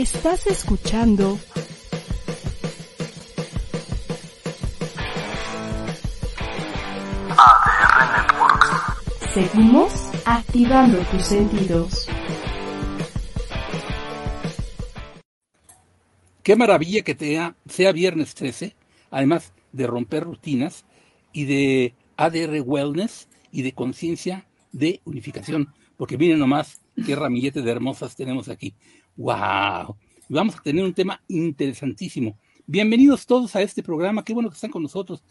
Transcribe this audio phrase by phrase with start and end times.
[0.00, 1.38] Estás escuchando
[7.36, 9.34] ADR Networks.
[9.34, 9.92] Seguimos
[10.24, 12.08] activando tus sentidos.
[16.42, 17.38] Qué maravilla que te
[17.68, 18.74] sea viernes 13,
[19.10, 20.86] además de romper rutinas
[21.34, 27.70] y de ADR Wellness y de conciencia de unificación, porque miren nomás qué ramillete de
[27.70, 28.74] hermosas tenemos aquí.
[29.20, 29.96] ¡Wow!
[30.30, 32.38] Vamos a tener un tema interesantísimo.
[32.66, 35.22] Bienvenidos todos a este programa, qué bueno que están con nosotros.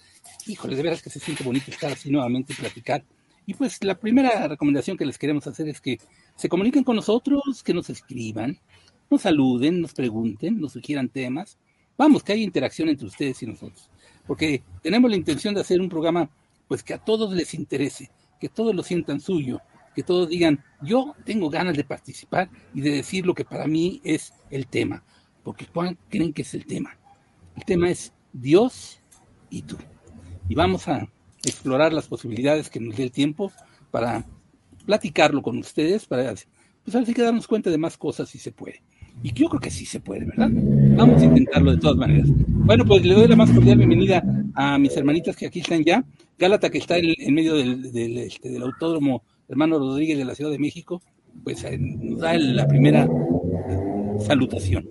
[0.46, 3.04] Híjole, de veras que se siente bonito estar así nuevamente y platicar.
[3.48, 5.98] Y pues la primera recomendación que les queremos hacer es que
[6.36, 8.60] se comuniquen con nosotros, que nos escriban,
[9.10, 11.58] nos saluden, nos pregunten, nos sugieran temas.
[11.98, 13.90] Vamos, que haya interacción entre ustedes y nosotros.
[14.28, 16.30] Porque tenemos la intención de hacer un programa
[16.68, 19.62] pues que a todos les interese, que todos lo sientan suyo,
[20.00, 24.00] que todos digan, yo tengo ganas de participar y de decir lo que para mí
[24.06, 25.04] es el tema.
[25.44, 26.98] Porque ¿cuál creen que es el tema?
[27.58, 29.02] El tema es Dios
[29.50, 29.76] y tú.
[30.48, 31.06] Y vamos a
[31.44, 33.52] explorar las posibilidades que nos dé el tiempo
[33.92, 34.26] para
[34.86, 36.34] platicarlo con ustedes, para
[36.86, 38.82] pues así que darnos cuenta de más cosas si se puede.
[39.22, 40.50] Y yo creo que sí se puede, ¿verdad?
[40.96, 42.30] Vamos a intentarlo de todas maneras.
[42.48, 44.24] Bueno, pues le doy la más cordial bienvenida
[44.56, 46.06] a mis hermanitas que aquí están ya.
[46.38, 50.60] Gálata, que está en, medio del, este, del, autódromo hermano Rodríguez de la Ciudad de
[50.60, 51.02] México,
[51.44, 53.08] pues eh, nos da la primera
[54.26, 54.88] salutación.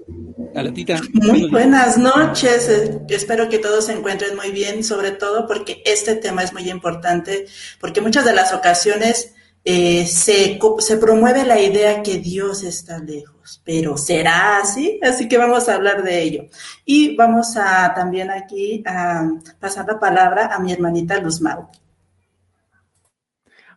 [1.12, 2.68] Muy buenas noches.
[2.68, 6.68] Eh, espero que todos se encuentren muy bien, sobre todo porque este tema es muy
[6.68, 7.46] importante,
[7.80, 13.60] porque muchas de las ocasiones eh, se, se promueve la idea que Dios está lejos,
[13.64, 14.98] pero ¿será así?
[15.02, 16.46] Así que vamos a hablar de ello.
[16.84, 19.28] Y vamos a también aquí a
[19.60, 21.68] pasar la palabra a mi hermanita Luz Mau.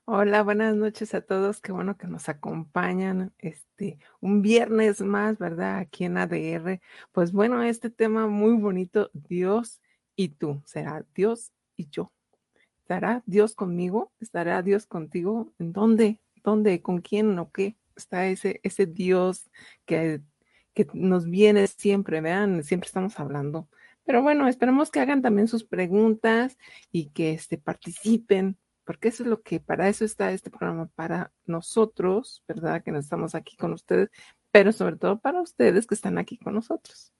[0.05, 1.61] Hola, buenas noches a todos.
[1.61, 5.77] Qué bueno que nos acompañan este un viernes más, ¿verdad?
[5.77, 6.81] Aquí en ADR.
[7.11, 9.79] Pues bueno, este tema muy bonito, Dios
[10.15, 10.61] y tú.
[10.65, 12.11] Será Dios y yo.
[12.81, 14.11] ¿Estará Dios conmigo?
[14.19, 15.53] ¿Estará Dios contigo?
[15.59, 16.19] ¿En dónde?
[16.43, 16.81] ¿Dónde?
[16.81, 17.77] ¿Con quién o qué?
[17.95, 19.49] Está ese, ese Dios
[19.85, 20.21] que,
[20.73, 23.69] que nos viene siempre, vean, siempre estamos hablando.
[24.03, 26.57] Pero bueno, esperemos que hagan también sus preguntas
[26.91, 31.31] y que este, participen porque eso es lo que, para eso está este programa, para
[31.45, 32.83] nosotros, ¿verdad?
[32.83, 34.09] Que no estamos aquí con ustedes,
[34.51, 37.13] pero sobre todo para ustedes que están aquí con nosotros.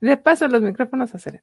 [0.00, 1.42] Le paso los micrófonos a.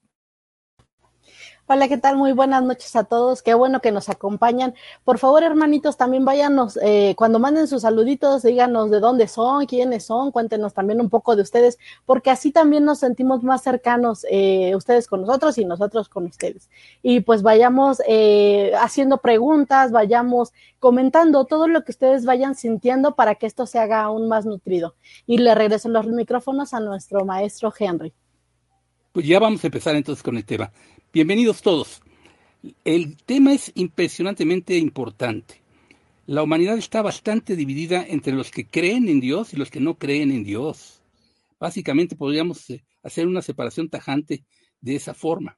[1.70, 2.16] Hola, ¿qué tal?
[2.16, 3.42] Muy buenas noches a todos.
[3.42, 4.74] Qué bueno que nos acompañan.
[5.04, 10.06] Por favor, hermanitos, también váyanos, eh, cuando manden sus saluditos, díganos de dónde son, quiénes
[10.06, 14.78] son, cuéntenos también un poco de ustedes, porque así también nos sentimos más cercanos eh,
[14.78, 16.70] ustedes con nosotros y nosotros con ustedes.
[17.04, 23.36] Y pues vayamos eh, haciendo preguntas, vayamos comentando todo lo que ustedes vayan sintiendo para
[23.36, 24.96] que esto se haga aún más nutrido.
[25.26, 28.14] Y le regreso los micrófonos a nuestro maestro Henry.
[29.18, 30.72] Pues ya vamos a empezar entonces con el tema.
[31.12, 32.04] Bienvenidos todos.
[32.86, 35.56] El tema es impresionantemente importante.
[36.28, 39.96] La humanidad está bastante dividida entre los que creen en Dios y los que no
[39.96, 41.02] creen en Dios.
[41.60, 44.46] Básicamente podríamos eh, hacer una separación tajante
[44.82, 45.58] de esa forma.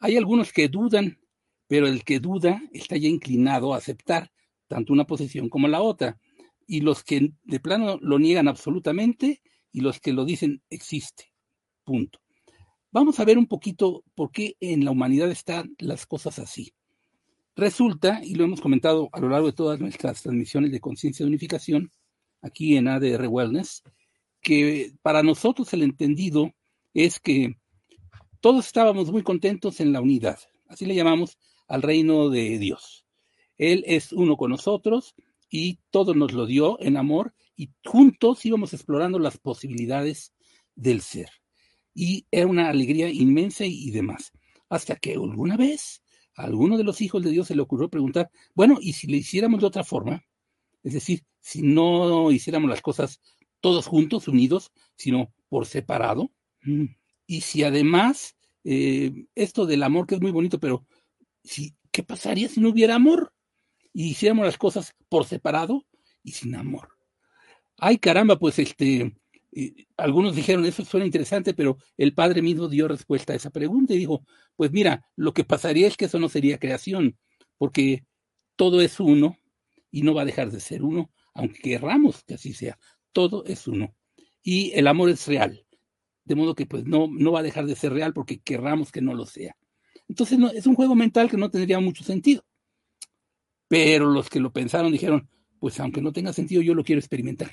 [0.00, 1.20] Hay algunos que dudan,
[1.68, 4.32] pero el que duda está ya inclinado a aceptar
[4.66, 6.18] tanto una posición como la otra.
[6.66, 11.32] Y los que de plano lo niegan absolutamente y los que lo dicen existe.
[11.84, 12.25] Punto.
[12.98, 16.72] Vamos a ver un poquito por qué en la humanidad están las cosas así.
[17.54, 21.28] Resulta, y lo hemos comentado a lo largo de todas nuestras transmisiones de conciencia de
[21.28, 21.92] unificación,
[22.40, 23.82] aquí en ADR Wellness,
[24.40, 26.54] que para nosotros el entendido
[26.94, 27.58] es que
[28.40, 30.38] todos estábamos muy contentos en la unidad.
[30.66, 31.36] Así le llamamos
[31.68, 33.04] al reino de Dios.
[33.58, 35.14] Él es uno con nosotros
[35.50, 40.32] y todo nos lo dio en amor y juntos íbamos explorando las posibilidades
[40.74, 41.28] del ser
[41.96, 44.30] y era una alegría inmensa y, demás.
[44.68, 46.02] Hasta que alguna vez
[46.34, 49.16] a alguno de los hijos de Dios se le ocurrió preguntar, bueno, ¿y si le
[49.16, 50.22] hiciéramos de otra forma?
[50.84, 53.22] Es decir, si no hiciéramos las cosas
[53.60, 56.30] todos juntos, unidos, sino por separado.
[56.64, 56.84] Mm.
[57.26, 60.86] Y si además, eh, esto del amor que es muy bonito, pero
[61.44, 63.32] si, ¿qué pasaría si no hubiera amor?
[63.94, 65.86] Y hiciéramos las cosas por separado
[66.22, 66.90] y sin amor.
[67.78, 69.16] Ay, caramba, pues este,
[69.96, 73.98] algunos dijeron, eso suena interesante, pero el padre mismo dio respuesta a esa pregunta y
[73.98, 74.22] dijo,
[74.54, 77.16] pues mira, lo que pasaría es que eso no sería creación,
[77.56, 78.04] porque
[78.56, 79.38] todo es uno
[79.90, 82.78] y no va a dejar de ser uno, aunque querramos que así sea,
[83.12, 83.94] todo es uno.
[84.42, 85.66] Y el amor es real,
[86.24, 89.00] de modo que pues no, no va a dejar de ser real porque querramos que
[89.00, 89.56] no lo sea.
[90.08, 92.44] Entonces es un juego mental que no tendría mucho sentido.
[93.68, 97.50] Pero los que lo pensaron dijeron, pues aunque no tenga sentido, yo lo quiero experimentar.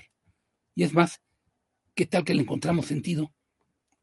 [0.75, 1.21] Y es más,
[1.95, 3.33] ¿qué tal que le encontramos sentido?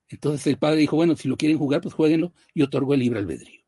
[0.09, 3.21] Entonces el padre dijo, bueno, si lo quieren jugar, pues jueguenlo, y otorgó el libre
[3.21, 3.61] albedrío.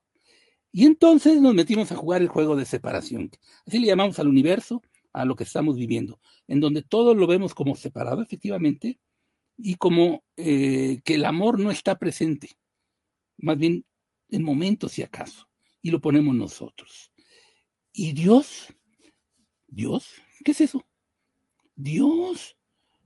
[0.72, 3.30] Y entonces nos metimos a jugar el juego de separación.
[3.66, 4.82] Así le llamamos al universo,
[5.12, 8.98] a lo que estamos viviendo, en donde todo lo vemos como separado, efectivamente,
[9.58, 12.50] y como eh, que el amor no está presente,
[13.36, 13.84] más bien
[14.30, 15.48] en momentos si acaso,
[15.82, 17.12] y lo ponemos nosotros.
[17.92, 18.69] ¿Y Dios?
[19.66, 20.08] ¿Dios?
[20.44, 20.86] ¿Qué es eso?
[21.74, 22.56] Dios.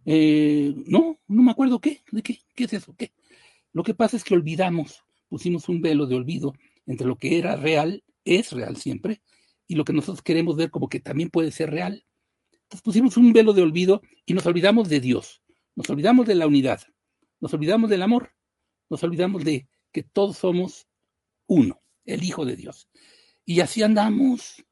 [0.06, 3.12] Eh, no, no me acuerdo qué, de qué, qué es eso, qué.
[3.72, 6.54] Lo que pasa es que olvidamos, pusimos un velo de olvido
[6.86, 9.20] entre lo que era real, es real siempre,
[9.66, 12.06] y lo que nosotros queremos ver como que también puede ser real.
[12.52, 15.42] Entonces pusimos un velo de olvido y nos olvidamos de Dios,
[15.74, 16.80] nos olvidamos de la unidad,
[17.40, 18.32] nos olvidamos del amor,
[18.88, 20.88] nos olvidamos de que todos somos
[21.46, 22.88] uno, el Hijo de Dios.
[23.44, 24.64] Y así andamos.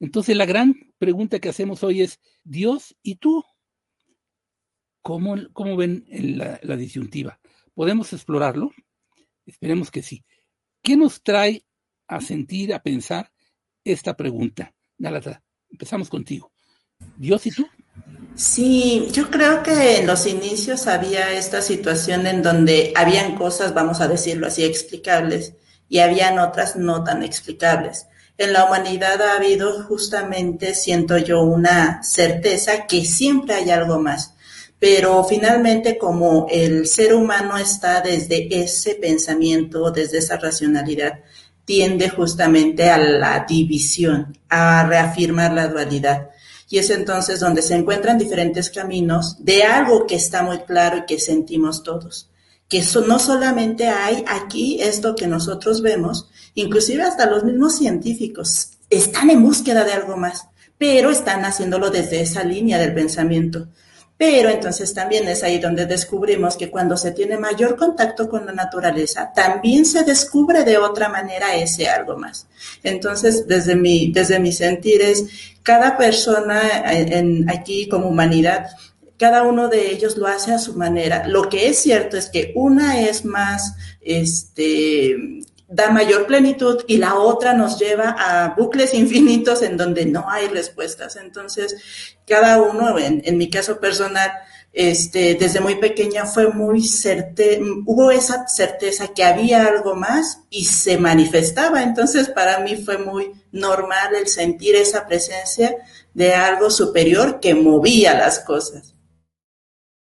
[0.00, 3.44] Entonces la gran pregunta que hacemos hoy es, Dios y tú,
[5.06, 7.38] ¿cómo, ven la, la disyuntiva?
[7.74, 8.72] ¿Podemos explorarlo?
[9.44, 10.24] Esperemos que sí.
[10.82, 11.64] ¿Qué nos trae
[12.08, 13.30] a sentir, a pensar
[13.84, 14.74] esta pregunta?
[14.98, 16.50] Galata, empezamos contigo.
[17.16, 17.66] ¿Dios y tú?
[18.34, 24.00] Sí, yo creo que en los inicios había esta situación en donde habían cosas, vamos
[24.00, 25.54] a decirlo así, explicables
[25.88, 28.08] y habían otras no tan explicables.
[28.38, 34.35] En la humanidad ha habido justamente, siento yo, una certeza que siempre hay algo más.
[34.78, 41.20] Pero finalmente, como el ser humano está desde ese pensamiento, desde esa racionalidad,
[41.64, 46.30] tiende justamente a la división, a reafirmar la dualidad.
[46.68, 51.06] Y es entonces donde se encuentran diferentes caminos de algo que está muy claro y
[51.06, 52.30] que sentimos todos.
[52.68, 59.30] Que no solamente hay aquí esto que nosotros vemos, inclusive hasta los mismos científicos están
[59.30, 63.68] en búsqueda de algo más, pero están haciéndolo desde esa línea del pensamiento.
[64.18, 68.52] Pero entonces también es ahí donde descubrimos que cuando se tiene mayor contacto con la
[68.52, 72.46] naturaleza, también se descubre de otra manera ese algo más.
[72.82, 75.24] Entonces, desde mi, desde mis sentires,
[75.62, 78.70] cada persona en, aquí como humanidad,
[79.18, 81.26] cada uno de ellos lo hace a su manera.
[81.26, 87.16] Lo que es cierto es que una es más, este, da mayor plenitud y la
[87.16, 91.16] otra nos lleva a bucles infinitos en donde no hay respuestas.
[91.16, 91.76] Entonces,
[92.26, 94.30] cada uno, en, mi caso personal,
[94.72, 96.84] este, desde muy pequeña fue muy
[97.86, 101.82] hubo esa certeza que había algo más y se manifestaba.
[101.82, 105.76] Entonces, para mí fue muy normal el sentir esa presencia
[106.14, 108.94] de algo superior que movía las cosas.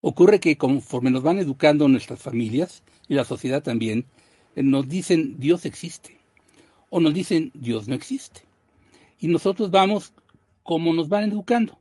[0.01, 4.07] Ocurre que conforme nos van educando nuestras familias y la sociedad también,
[4.63, 6.19] nos dicen Dios existe
[6.91, 8.43] o nos dicen Dios no existe.
[9.19, 10.13] Y nosotros vamos
[10.63, 11.81] como nos van educando.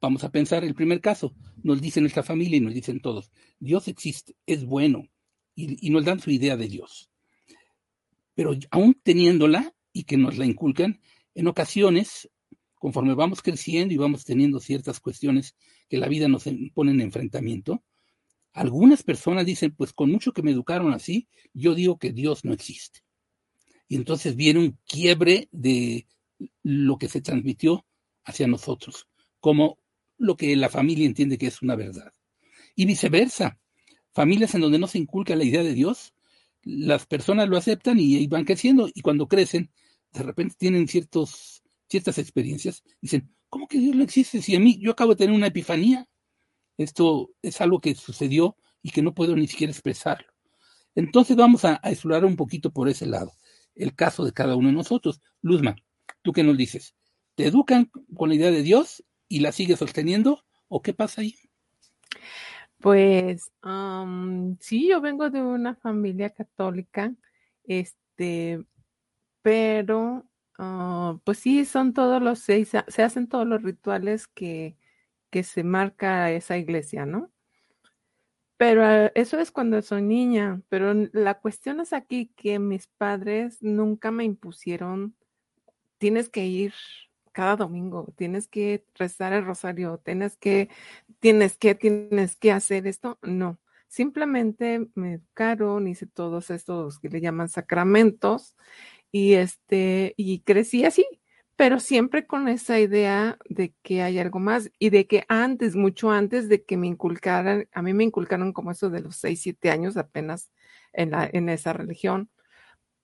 [0.00, 1.32] Vamos a pensar el primer caso.
[1.62, 3.30] Nos dice nuestra familia y nos dicen todos,
[3.60, 5.06] Dios existe, es bueno,
[5.54, 7.10] y, y nos dan su idea de Dios.
[8.34, 11.00] Pero aún teniéndola y que nos la inculcan,
[11.34, 12.28] en ocasiones,
[12.74, 15.54] conforme vamos creciendo y vamos teniendo ciertas cuestiones
[15.88, 17.84] que la vida nos pone en enfrentamiento,
[18.52, 22.52] algunas personas dicen, pues con mucho que me educaron así, yo digo que Dios no
[22.52, 23.00] existe.
[23.88, 26.06] Y entonces viene un quiebre de
[26.62, 27.86] lo que se transmitió
[28.24, 29.08] hacia nosotros,
[29.40, 29.78] como
[30.18, 32.12] lo que la familia entiende que es una verdad.
[32.74, 33.58] Y viceversa,
[34.12, 36.14] familias en donde no se inculca la idea de Dios,
[36.62, 39.70] las personas lo aceptan y, van creciendo, y cuando crecen,
[40.12, 41.62] de repente tienen ciertas
[42.18, 44.40] experiencias, dicen, ¿cómo que Dios no existe?
[44.42, 46.08] Si a mí yo acabo de tener una epifanía,
[46.78, 50.26] esto es algo que sucedió y que no puedo ni siquiera expresarlo.
[50.94, 53.32] Entonces vamos a, explorar un poquito por ese lado,
[53.74, 55.20] el caso de cada uno de nosotros.
[55.40, 55.76] Luzma,
[56.22, 56.94] ¿tú qué nos dices?
[57.34, 61.34] ¿Te educan con la idea de Dios y la sigues sosteniendo o qué pasa ahí?
[62.78, 63.50] Pues
[64.60, 67.14] sí, yo vengo de una familia católica,
[67.64, 68.64] este,
[69.40, 70.26] pero
[70.58, 74.76] ah, pues sí, son todos los seis, se hacen todos los rituales que,
[75.32, 77.32] que se marca esa iglesia, ¿no?
[78.58, 83.62] Pero eh, eso es cuando soy niña, pero la cuestión es aquí que mis padres
[83.62, 85.16] nunca me impusieron,
[85.98, 86.74] tienes que ir
[87.32, 90.68] cada domingo, tienes que rezar el rosario, tienes que,
[91.18, 93.18] tienes que, tienes que hacer esto.
[93.22, 93.58] No,
[93.88, 98.56] simplemente me educaron, hice todos estos que le llaman sacramentos
[99.10, 101.06] y este, y crecí así,
[101.62, 106.10] pero siempre con esa idea de que hay algo más y de que antes, mucho
[106.10, 109.70] antes de que me inculcaran, a mí me inculcaron como eso de los 6, 7
[109.70, 110.50] años apenas
[110.92, 112.30] en, la, en esa religión,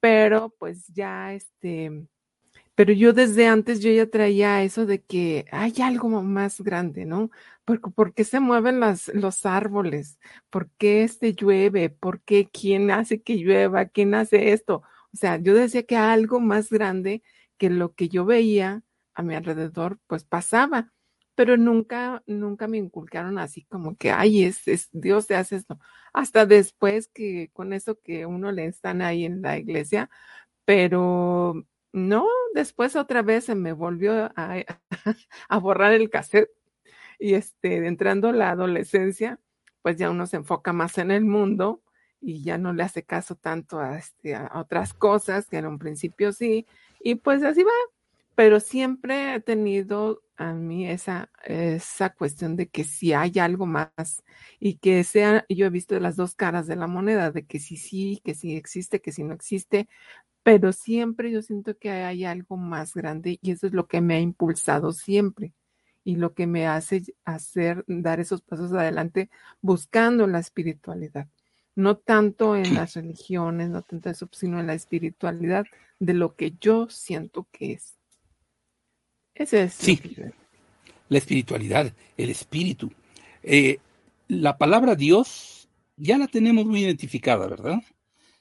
[0.01, 2.09] pero pues ya este,
[2.75, 7.31] pero yo desde antes yo ya traía eso de que hay algo más grande, ¿no?
[7.65, 10.19] ¿Por, qué se mueven las, los árboles?
[10.51, 11.91] ¿Por qué este llueve?
[11.91, 13.87] ¿Por qué quién hace que llueva?
[13.87, 14.83] ¿Quién hace esto?
[15.15, 17.23] O sea, yo decía que algo más grande
[17.59, 18.83] que lo que yo veía
[19.15, 20.93] a mi alrededor, pues pasaba,
[21.35, 25.79] pero nunca, nunca me inculcaron así como que, ay, es, Dios te hace esto.
[26.13, 30.11] Hasta después que con eso que uno le están ahí en la iglesia,
[30.65, 34.65] pero no, después otra vez se me volvió a,
[35.49, 36.51] a borrar el cassette
[37.19, 39.41] y este, entrando la adolescencia,
[39.83, 41.83] pues ya uno se enfoca más en el mundo
[42.21, 45.79] y ya no le hace caso tanto a, este, a otras cosas que en un
[45.79, 46.67] principio sí,
[47.01, 47.73] y pues así va.
[48.35, 53.93] Pero siempre he tenido a mí esa, esa cuestión de que si hay algo más
[54.61, 57.77] y que sea, yo he visto las dos caras de la moneda, de que si
[57.77, 59.89] sí, que si existe, que si no existe,
[60.43, 64.17] pero siempre yo siento que hay algo más grande y eso es lo que me
[64.17, 65.55] ha impulsado siempre
[66.05, 71.29] y lo que me hace hacer, dar esos pasos adelante buscando la espiritualidad.
[71.79, 75.65] No tanto en las religiones, no tanto eso, sino en la espiritualidad
[76.01, 77.95] de lo que yo siento que es.
[79.33, 79.75] Ese es.
[79.75, 80.03] Sí,
[81.09, 82.91] la espiritualidad, el espíritu.
[83.45, 83.79] Eh,
[84.27, 87.81] la palabra Dios ya la tenemos muy identificada, ¿verdad?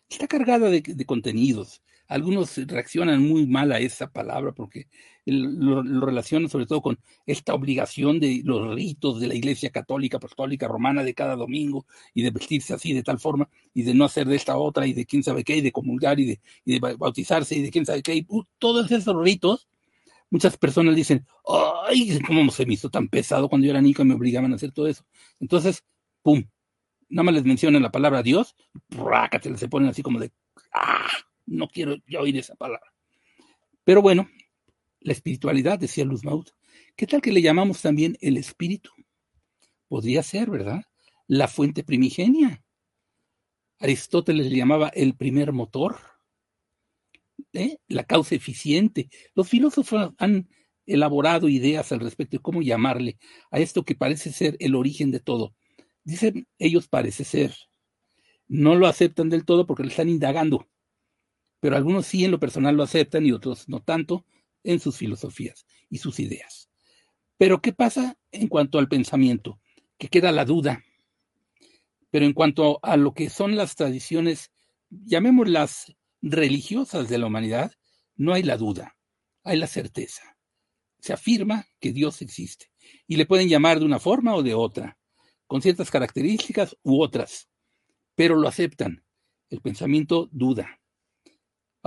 [0.10, 4.87] Está cargada de, de contenidos, algunos reaccionan muy mal a esa palabra porque
[5.25, 10.67] lo, relacionan sobre todo con esta obligación de los ritos de la Iglesia Católica, Apostólica,
[10.67, 14.27] Romana de cada domingo y de vestirse así de tal forma y de no hacer
[14.27, 17.61] de esta otra y de quién sabe qué y de comulgar y de, bautizarse y
[17.61, 18.15] de quién sabe qué.
[18.15, 19.67] Y, uh, todos esos ritos,
[20.29, 21.25] muchas personas dicen,
[21.87, 24.55] ay, ¿cómo se me hizo tan pesado cuando yo era niño y me obligaban a
[24.55, 25.03] hacer todo eso?
[25.41, 25.83] Entonces,
[26.21, 26.45] pum,
[27.09, 28.55] nada más les mencionan la palabra Dios,
[29.57, 30.31] se ponen así como de,
[30.73, 31.07] ¡ah!
[31.47, 32.93] No quiero ya oír esa palabra.
[33.83, 34.29] Pero bueno,
[34.99, 36.47] la espiritualidad, decía Luz Maud,
[36.95, 38.91] ¿qué tal que le llamamos también el espíritu?
[39.87, 40.83] Podría ser, ¿verdad?
[41.25, 42.63] La fuente primigenia.
[43.79, 45.97] Aristóteles le llamaba el primer motor,
[47.53, 47.77] ¿eh?
[47.87, 49.09] la causa eficiente.
[49.33, 50.49] Los filósofos han
[50.85, 53.17] elaborado ideas al respecto de cómo llamarle
[53.51, 55.55] a esto que parece ser el origen de todo.
[56.03, 57.55] Dicen ellos parece ser.
[58.47, 60.67] No lo aceptan del todo porque le están indagando
[61.67, 64.25] pero algunos sí en lo personal lo aceptan y otros no tanto
[64.63, 66.69] en sus filosofías y sus ideas.
[67.38, 69.59] Pero ¿qué pasa en cuanto al pensamiento?
[69.97, 70.81] Que queda la duda.
[72.09, 74.53] Pero en cuanto a lo que son las tradiciones,
[74.89, 77.74] llamémoslas religiosas de la humanidad,
[78.15, 78.95] no hay la duda,
[79.43, 80.38] hay la certeza.
[81.00, 82.71] Se afirma que Dios existe
[83.07, 84.97] y le pueden llamar de una forma o de otra,
[85.47, 87.50] con ciertas características u otras,
[88.15, 89.03] pero lo aceptan.
[89.50, 90.79] El pensamiento duda.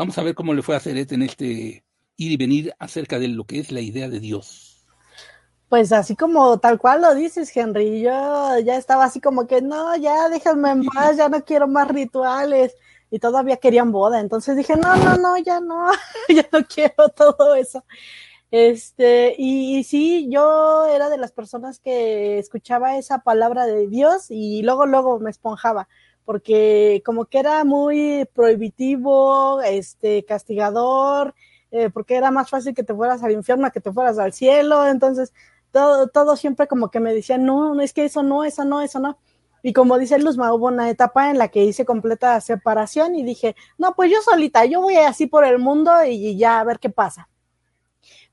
[0.01, 3.29] Vamos a ver cómo le fue a Ceret en este ir y venir acerca de
[3.29, 4.83] lo que es la idea de Dios.
[5.69, 9.95] Pues así como tal cual lo dices, Henry, yo ya estaba así como que no,
[9.97, 12.75] ya déjenme en paz, ya no quiero más rituales
[13.11, 15.91] y todavía querían boda, entonces dije, no, no, no, ya no,
[16.31, 17.85] ya no quiero todo eso.
[18.51, 24.31] Este, y, y, sí, yo era de las personas que escuchaba esa palabra de Dios
[24.31, 25.89] y luego, luego me esponjaba
[26.31, 31.35] porque como que era muy prohibitivo, este, castigador,
[31.73, 34.87] eh, porque era más fácil que te fueras al infierno que te fueras al cielo,
[34.87, 35.33] entonces
[35.73, 38.81] todo, todo siempre como que me decían, no, no es que eso no, eso no,
[38.81, 39.19] eso no.
[39.65, 43.57] Y como dice Luzma, hubo una etapa en la que hice completa separación y dije,
[43.77, 46.91] no, pues yo solita, yo voy así por el mundo y ya a ver qué
[46.91, 47.29] pasa.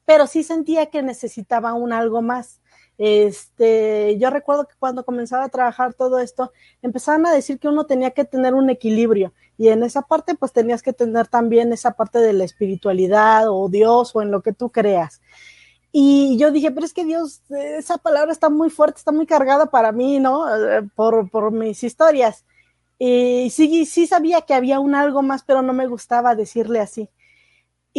[0.06, 2.62] Pero sí sentía que necesitaba un algo más.
[2.98, 6.51] Este, yo recuerdo que cuando comenzaba a trabajar todo esto,
[6.82, 10.51] empezaban a decir que uno tenía que tener un equilibrio y en esa parte pues
[10.54, 14.54] tenías que tener también esa parte de la espiritualidad o Dios o en lo que
[14.54, 15.22] tú creas.
[15.92, 19.68] Y yo dije, pero es que Dios, esa palabra está muy fuerte, está muy cargada
[19.68, 20.48] para mí, ¿no?
[20.54, 22.46] Eh, por, por mis historias.
[23.00, 27.10] Y sí, sí sabía que había un algo más, pero no me gustaba decirle así.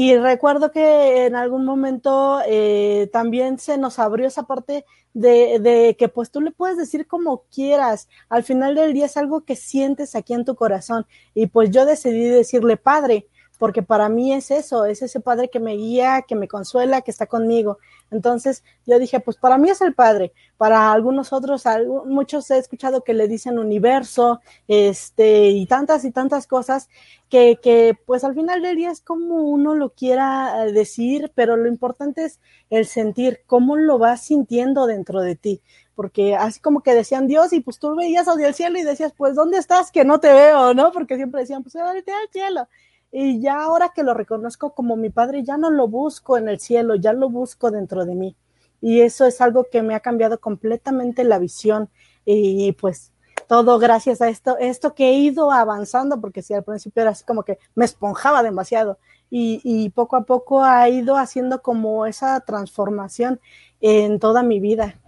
[0.00, 5.96] Y recuerdo que en algún momento eh, también se nos abrió esa parte de, de,
[5.98, 8.08] que pues tú le puedes decir como quieras.
[8.28, 11.04] Al final del día es algo que sientes aquí en tu corazón.
[11.34, 13.26] Y pues yo decidí decirle padre,
[13.58, 17.10] porque para mí es eso, es ese padre que me guía, que me consuela, que
[17.10, 17.78] está conmigo.
[18.10, 21.64] Entonces yo dije, pues para mí es el padre, para algunos otros,
[22.06, 26.88] muchos he escuchado que le dicen universo, este, y tantas y tantas cosas
[27.28, 31.56] que, que pues al final del día es como uno lo quiera eh, decir, pero
[31.56, 35.60] lo importante es el sentir, cómo lo vas sintiendo dentro de ti
[35.98, 39.12] porque así como que decían Dios y pues tú veías hacia el cielo y decías,
[39.16, 39.90] pues ¿dónde estás?
[39.90, 40.92] Que no te veo, ¿no?
[40.92, 42.68] Porque siempre decían, pues ahorita al cielo.
[43.10, 46.60] Y ya ahora que lo reconozco como mi padre, ya no lo busco en el
[46.60, 48.36] cielo, ya lo busco dentro de mí.
[48.80, 51.88] Y eso es algo que me ha cambiado completamente la visión
[52.24, 53.12] y pues
[53.48, 57.24] todo gracias a esto, esto que he ido avanzando, porque si al principio era así
[57.24, 58.98] como que me esponjaba demasiado
[59.30, 63.40] y, y poco a poco ha ido haciendo como esa transformación
[63.80, 65.00] en toda mi vida.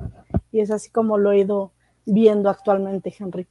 [0.51, 1.73] Y es así como lo he ido
[2.07, 3.47] viendo actualmente, Henry.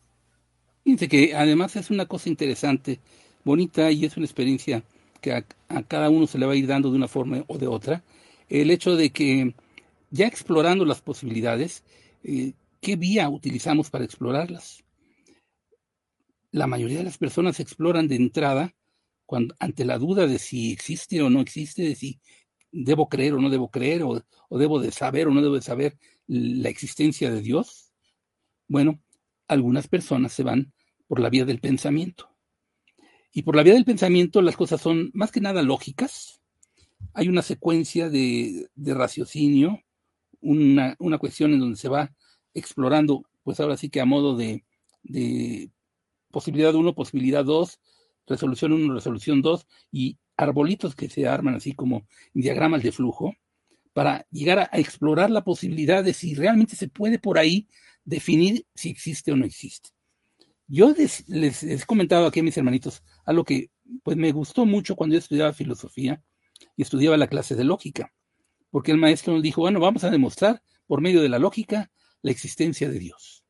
[0.83, 2.99] Fíjense que además es una cosa interesante,
[3.43, 4.83] bonita y es una experiencia
[5.21, 5.43] que a,
[5.87, 8.03] cada uno se le va a ir dando de una forma o de otra.
[8.47, 9.53] El hecho de que
[10.11, 11.83] ya explorando las posibilidades,
[12.23, 14.83] eh, ¿qué vía utilizamos para explorarlas?
[16.51, 18.73] La mayoría de las personas exploran de entrada
[19.59, 22.19] ante la duda de si existe o no existe, de si
[22.71, 25.61] debo creer o no debo creer, o, o debo de saber o no debo de
[25.61, 27.91] saber la existencia de Dios.
[28.67, 28.99] Bueno,
[29.47, 30.73] algunas personas se van
[31.07, 32.28] por la vía del pensamiento.
[33.31, 36.41] Y por la vía del pensamiento las cosas son más que nada lógicas.
[37.13, 39.81] Hay una secuencia de, raciocinio,
[40.41, 42.13] una, cuestión en donde se va
[42.53, 44.63] explorando, pues ahora sí que a modo de,
[46.31, 47.79] posibilidad 1, posibilidad 2,
[48.27, 53.35] resolución 1, resolución 2 y arbolitos que se arman así como diagramas de flujo
[53.93, 57.67] para llegar a explorar la posibilidad de si realmente se puede por ahí
[58.05, 59.89] definir si existe o no existe.
[60.71, 63.71] Yo les, he comentado aquí a mis hermanitos algo que
[64.03, 66.21] pues me gustó mucho cuando yo estudiaba filosofía
[66.77, 68.13] y estudiaba la clase de lógica,
[68.69, 72.29] porque el maestro nos dijo, bueno, vamos a demostrar por medio de la lógica la
[72.29, 73.43] existencia de Dios.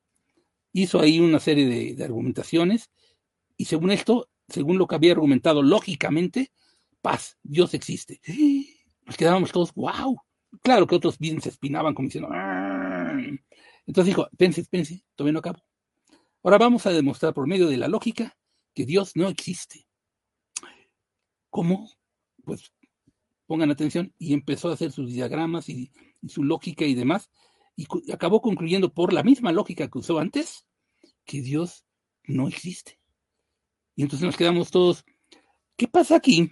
[0.71, 2.89] Hizo ahí una serie de, argumentaciones
[3.57, 6.53] y según esto, según lo que había argumentado lógicamente,
[7.01, 8.21] paz, Dios existe.
[9.05, 10.15] Nos quedábamos todos, wow.
[10.63, 13.19] Claro que otros bien se espinaban como diciendo, Arr".
[13.85, 15.68] entonces dijo, pense, pense, todavía no acabo.
[16.43, 18.38] Ahora vamos a demostrar por medio de la lógica
[18.74, 19.88] que Dios no existe.
[21.49, 21.89] ¿Cómo?
[22.45, 22.71] Pues
[23.45, 25.91] pongan atención y empezó a hacer sus diagramas y,
[26.28, 27.30] su lógica y demás
[27.75, 30.67] y acabó concluyendo por la misma lógica que usó antes
[31.25, 31.86] que Dios
[32.25, 32.99] no existe.
[33.95, 35.06] Y entonces nos quedamos todos,
[35.78, 36.52] ¿qué pasa aquí?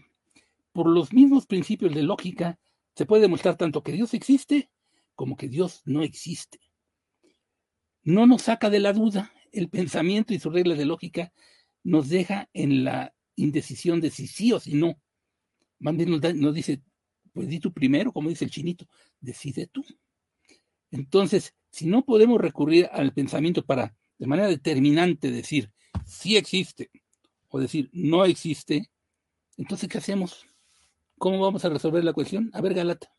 [0.72, 2.60] Por los mismos principios de lógica
[2.96, 4.70] se puede demostrar tanto que Dios existe
[5.16, 6.60] como que Dios no existe.
[8.04, 11.32] No nos saca de la duda, el pensamiento y sus reglas de lógica
[11.84, 15.00] nos deja en la indecisión de si sí o si no.
[15.80, 16.82] Más bien nos, da, nos dice,
[17.34, 18.88] pues di tú primero, como dice el chinito,
[19.20, 19.86] decide tú.
[20.92, 25.72] Entonces, si no podemos recurrir al pensamiento para de manera determinante decir
[26.06, 26.90] sí existe
[27.50, 28.90] o decir no existe,
[29.58, 30.46] entonces ¿qué hacemos?
[31.18, 32.50] ¿Cómo vamos a resolver la cuestión?
[32.54, 33.17] A ver, Galata.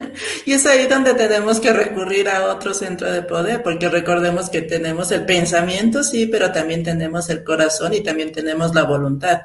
[0.46, 4.62] Y es ahí donde tenemos que recurrir a otro centro de poder, porque recordemos que
[4.62, 9.42] tenemos el pensamiento, sí, pero también tenemos el corazón y también tenemos la voluntad.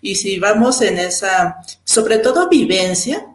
[0.00, 3.26] Y si vamos en esa, sobre todo vivencia,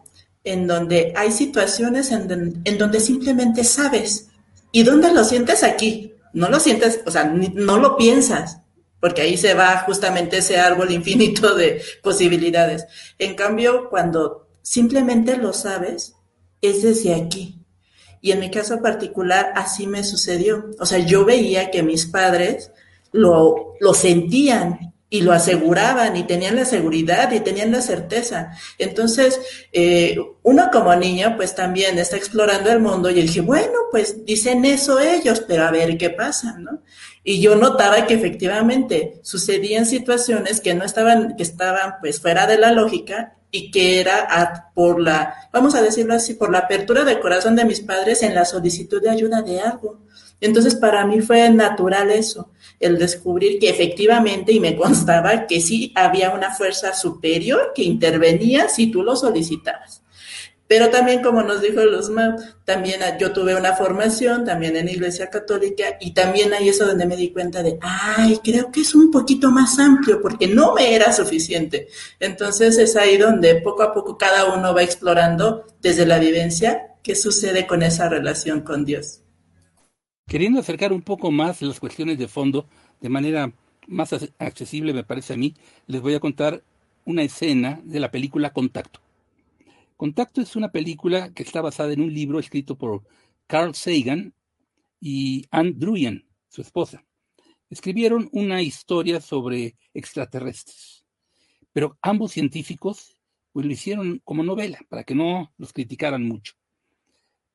[0.42, 4.28] en donde hay situaciones en, donde simplemente sabes.
[4.72, 6.12] ¿Y dónde lo sientes aquí?
[6.34, 8.58] No lo sientes, o sea, no lo piensas,
[9.00, 12.84] porque ahí se va justamente ese árbol infinito de posibilidades.
[13.18, 16.14] En cambio, cuando simplemente lo sabes,
[16.66, 17.60] es desde aquí.
[18.20, 20.70] Y en mi caso particular, así me sucedió.
[20.80, 22.72] O sea, yo veía que mis padres
[23.12, 28.50] lo, lo sentían y lo aseguraban y tenían la seguridad y tenían la certeza.
[28.78, 29.40] Entonces,
[29.72, 34.64] eh, uno como niño, pues también está explorando el mundo y dije, bueno, pues dicen
[34.64, 36.82] eso ellos, pero a ver qué pasa, ¿no?
[37.22, 42.58] Y yo notaba que efectivamente sucedían situaciones que no estaban, que estaban pues fuera de
[42.58, 47.20] la lógica y que era por la, vamos a decirlo así, por la apertura del
[47.20, 50.00] corazón de mis padres en la solicitud de ayuda de algo.
[50.40, 52.50] Entonces para mí fue natural eso,
[52.86, 58.68] el descubrir que efectivamente, y me constaba que sí había una fuerza superior que intervenía
[58.68, 60.04] si tú lo solicitabas.
[60.66, 65.98] Pero también, como nos dijo Luzma, también yo tuve una formación también en Iglesia Católica
[66.00, 69.50] y también ahí es donde me di cuenta de, ay, creo que es un poquito
[69.50, 71.88] más amplio porque no me era suficiente.
[72.18, 77.14] Entonces es ahí donde poco a poco cada uno va explorando desde la vivencia qué
[77.14, 79.23] sucede con esa relación con Dios.
[80.26, 82.66] Queriendo acercar un poco más las cuestiones de fondo
[83.00, 83.52] de manera
[83.86, 85.54] más accesible, me parece a mí,
[85.86, 86.64] les voy a contar
[87.04, 89.00] una escena de la película Contacto.
[89.96, 93.02] Contacto es una película que está basada en un libro escrito por
[93.46, 94.34] Carl Sagan
[95.00, 97.04] y Anne Druyan, su esposa.
[97.68, 101.04] Escribieron una historia sobre extraterrestres,
[101.72, 103.16] pero ambos científicos
[103.52, 106.54] pues, lo hicieron como novela para que no los criticaran mucho.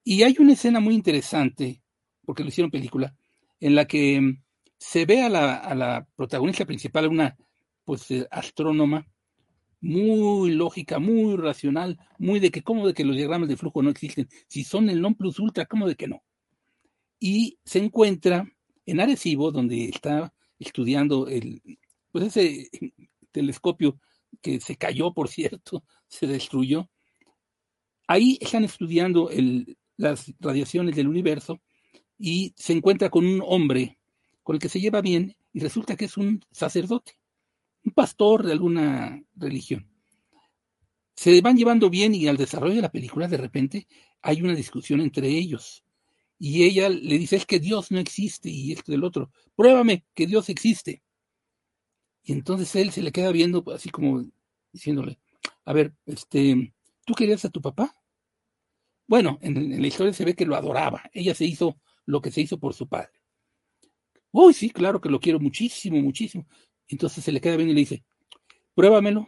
[0.03, 1.81] Y hay una escena muy interesante,
[2.29, 3.15] porque lo hicieron película,
[3.59, 4.37] en la que
[4.77, 7.35] se ve a la, protagonista principal, una
[7.83, 9.07] pues astrónoma,
[9.81, 13.89] muy lógica, muy racional, muy de que cómo de que los diagramas de flujo no
[13.89, 16.21] existen, si son el non plus ultra, cómo de que no.
[17.19, 18.47] Y se encuentra
[18.85, 21.79] en Arecibo, donde está estudiando el,
[22.11, 22.69] pues ese
[23.31, 23.99] telescopio
[24.39, 26.91] que se cayó, por cierto, se destruyó.
[28.05, 31.59] Ahí están estudiando el, las radiaciones del universo
[32.19, 33.97] y se encuentra con un hombre
[34.43, 37.19] con el que se lleva bien y resulta que es un sacerdote
[37.83, 39.87] un pastor de alguna religión.
[41.15, 43.87] Se van llevando bien y al desarrollo de la película de repente
[44.21, 45.83] hay una discusión entre ellos.
[46.37, 49.31] Y ella le dice, es que Dios no existe y esto del otro.
[49.55, 51.03] Pruébame que Dios existe.
[52.23, 54.25] Y entonces él se le queda viendo así como
[54.71, 55.19] diciéndole,
[55.65, 56.73] a ver, este,
[57.05, 57.93] ¿tú querías a tu papá?
[59.07, 61.03] Bueno, en, en la historia se ve que lo adoraba.
[61.11, 63.11] Ella se hizo lo que se hizo por su padre.
[64.31, 66.47] Uy, sí, claro que lo quiero muchísimo, muchísimo.
[66.87, 68.03] Entonces se le queda bien y le dice,
[68.73, 69.27] pruébamelo.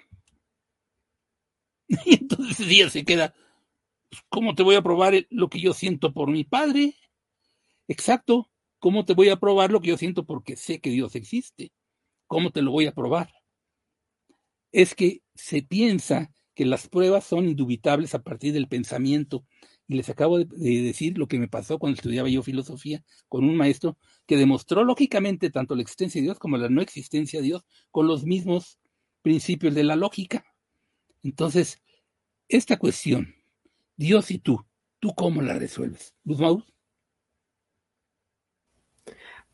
[2.06, 3.36] Y entonces ella se queda,
[4.10, 6.96] pues, ¿cómo te voy a probar lo que yo siento por mi padre?
[7.88, 11.72] Exacto, ¿cómo te voy a probar lo que yo siento porque sé que Dios existe?
[12.28, 13.32] ¿Cómo te lo voy a probar?
[14.72, 19.46] Es que se piensa que las pruebas son indubitables a partir del pensamiento.
[19.91, 23.58] Y les acabo de, decir lo que me pasó cuando estudiaba yo filosofía con un
[23.58, 27.65] maestro que demostró lógicamente tanto la existencia de Dios como la no existencia de Dios
[27.91, 28.80] con los mismos
[29.21, 30.45] principios de la lógica.
[31.23, 31.82] Entonces,
[32.47, 33.36] esta cuestión,
[33.97, 34.65] Dios y tú,
[35.01, 36.15] ¿tú cómo la resuelves?
[36.23, 36.39] Luz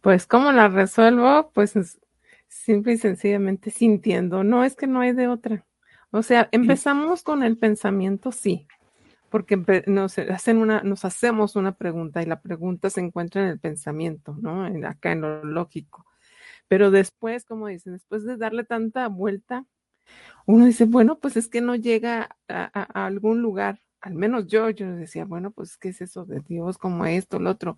[0.02, 1.50] Pues, ¿cómo la resuelvo?
[1.52, 1.73] Pues
[2.47, 4.43] simple y sencillamente sintiendo.
[4.43, 5.65] No, es que no hay de otra.
[6.12, 8.67] O sea, empezamos con el pensamiento, sí,
[9.30, 13.60] porque nos, hacen una, nos hacemos una pregunta y la pregunta se encuentra en el
[13.60, 14.66] pensamiento, ¿no?
[14.88, 16.06] acá en lo lógico.
[16.68, 19.66] Pero después, como dicen, después de darle tanta vuelta,
[20.46, 23.82] uno dice, bueno, pues es que no llega a, algún lugar.
[24.02, 26.78] Al menos yo, yo decía, bueno, pues ¿qué es eso de Dios?
[26.78, 27.78] Como esto, lo otro.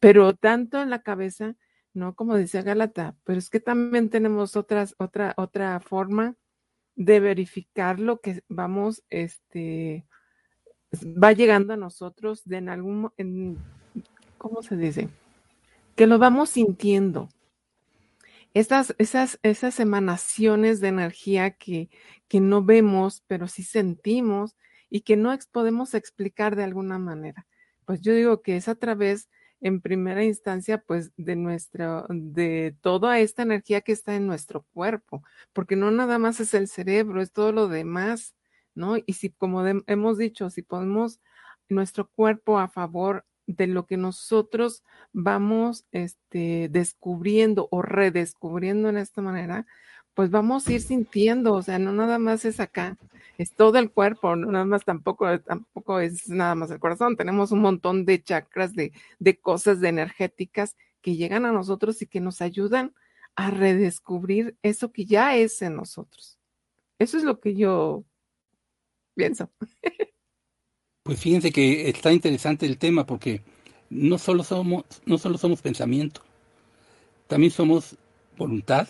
[0.00, 1.56] Pero tanto en la cabeza,
[1.92, 2.14] ¿no?
[2.14, 6.36] Como decía Galata, pero es que también tenemos otras, otra, otra forma
[6.96, 10.06] de verificar lo que vamos, este,
[10.92, 13.58] va llegando a nosotros de en algún, en,
[14.38, 15.08] ¿cómo se dice?
[15.94, 17.28] Que lo vamos sintiendo.
[18.54, 21.90] Esas, esas, esas emanaciones de energía que,
[22.28, 24.56] que no vemos, pero sí sentimos
[24.88, 27.46] y que no podemos explicar de alguna manera.
[27.84, 29.28] Pues yo digo que es a través
[29.60, 35.22] en primera instancia, pues de nuestra, de toda esta energía que está en nuestro cuerpo,
[35.52, 38.35] porque no nada más es el cerebro, es todo lo demás,
[38.76, 38.96] ¿no?
[39.04, 41.18] Y si, como hemos dicho, si ponemos
[41.68, 49.22] nuestro cuerpo a favor de lo que nosotros vamos este, descubriendo o redescubriendo en esta
[49.22, 49.66] manera,
[50.14, 52.96] pues vamos a ir sintiendo, o sea, no nada más es acá,
[53.38, 57.52] es todo el cuerpo, no nada más tampoco, tampoco es nada más el corazón, tenemos
[57.52, 62.20] un montón de chakras, de, de cosas de energéticas que llegan a nosotros y que
[62.20, 62.94] nos ayudan
[63.36, 66.38] a redescubrir eso que ya es en nosotros.
[66.98, 68.04] Eso es lo que yo
[69.16, 69.50] pienso.
[71.02, 73.42] Pues fíjense que está interesante el tema porque
[73.90, 76.20] no solo somos, no solo somos pensamiento,
[77.26, 77.96] también somos
[78.36, 78.88] voluntad,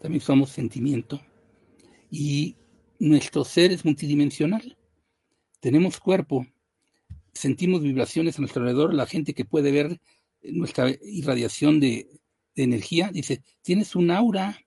[0.00, 1.20] también somos sentimiento
[2.10, 2.56] y
[2.98, 4.76] nuestro ser es multidimensional.
[5.60, 6.46] Tenemos cuerpo,
[7.32, 10.00] sentimos vibraciones a nuestro alrededor, la gente que puede ver
[10.42, 12.20] nuestra irradiación de,
[12.54, 14.58] de energía dice, tienes un aura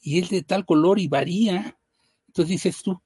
[0.00, 1.76] y es de tal color y varía.
[2.28, 3.02] Entonces dices tú,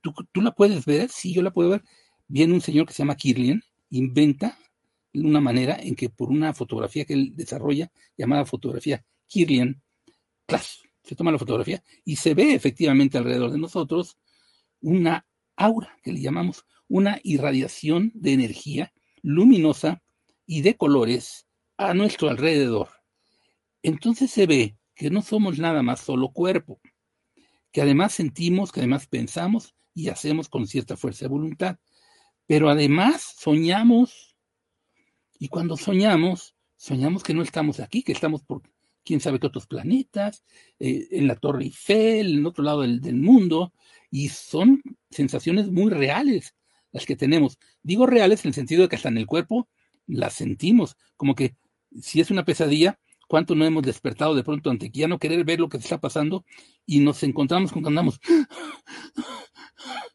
[0.00, 1.08] ¿tú, la puedes ver?
[1.10, 1.82] Sí, yo la puedo ver.
[2.28, 4.58] Viene un señor que se llama Kirlian, inventa
[5.14, 9.82] una manera en que por una fotografía que él desarrolla, llamada fotografía Kirlian,
[11.02, 14.18] se toma la fotografía y se ve efectivamente alrededor de nosotros
[14.80, 20.02] una aura, que le llamamos una irradiación de energía luminosa
[20.46, 21.46] y de colores
[21.76, 22.88] a nuestro alrededor.
[23.82, 26.80] Entonces se ve que no somos nada más solo cuerpo,
[27.70, 31.78] que además sentimos, que además pensamos y hacemos con cierta fuerza de voluntad.
[32.46, 34.36] Pero además soñamos,
[35.38, 38.62] y cuando soñamos, soñamos que no estamos aquí, que estamos por
[39.02, 40.44] quién sabe qué otros planetas,
[40.78, 43.72] eh, en la Torre Eiffel, en otro lado del, mundo,
[44.10, 46.54] y son sensaciones muy reales
[46.92, 47.58] las que tenemos.
[47.82, 49.66] Digo reales en el sentido de que hasta en el cuerpo
[50.06, 51.56] las sentimos, como que
[52.02, 55.42] si es una pesadilla, cuánto no hemos despertado de pronto ante que ya no querer
[55.44, 56.44] ver lo que está pasando
[56.84, 58.20] y nos encontramos con que andamos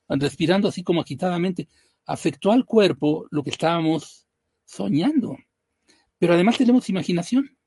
[0.09, 1.67] respirando así como agitadamente.
[2.05, 4.27] Afectó al cuerpo lo que estábamos
[4.65, 5.37] soñando.
[6.17, 7.57] Pero además tenemos imaginación.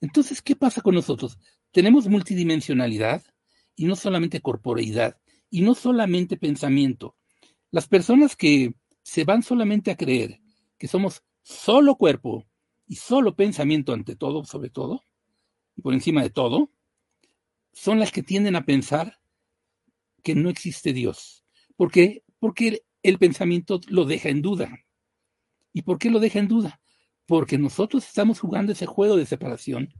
[0.00, 1.38] Entonces, ¿qué pasa con nosotros?
[1.70, 3.22] Tenemos multidimensionalidad
[3.76, 5.18] y no solamente corporeidad.
[5.54, 7.14] y no solamente pensamiento.
[7.70, 10.40] Las personas que se van solamente a creer
[10.78, 12.46] que somos solo cuerpo
[12.86, 15.02] y solo pensamiento ante todo, sobre todo,
[15.76, 16.70] y por encima de todo,
[17.72, 19.20] son las que tienden a pensar
[20.22, 21.44] que no existe Dios.
[21.76, 22.22] ¿Por qué?
[22.38, 24.78] Porque el pensamiento lo deja en duda.
[25.72, 26.80] ¿Y por qué lo deja en duda?
[27.26, 29.92] Porque nosotros estamos jugando ese juego de separación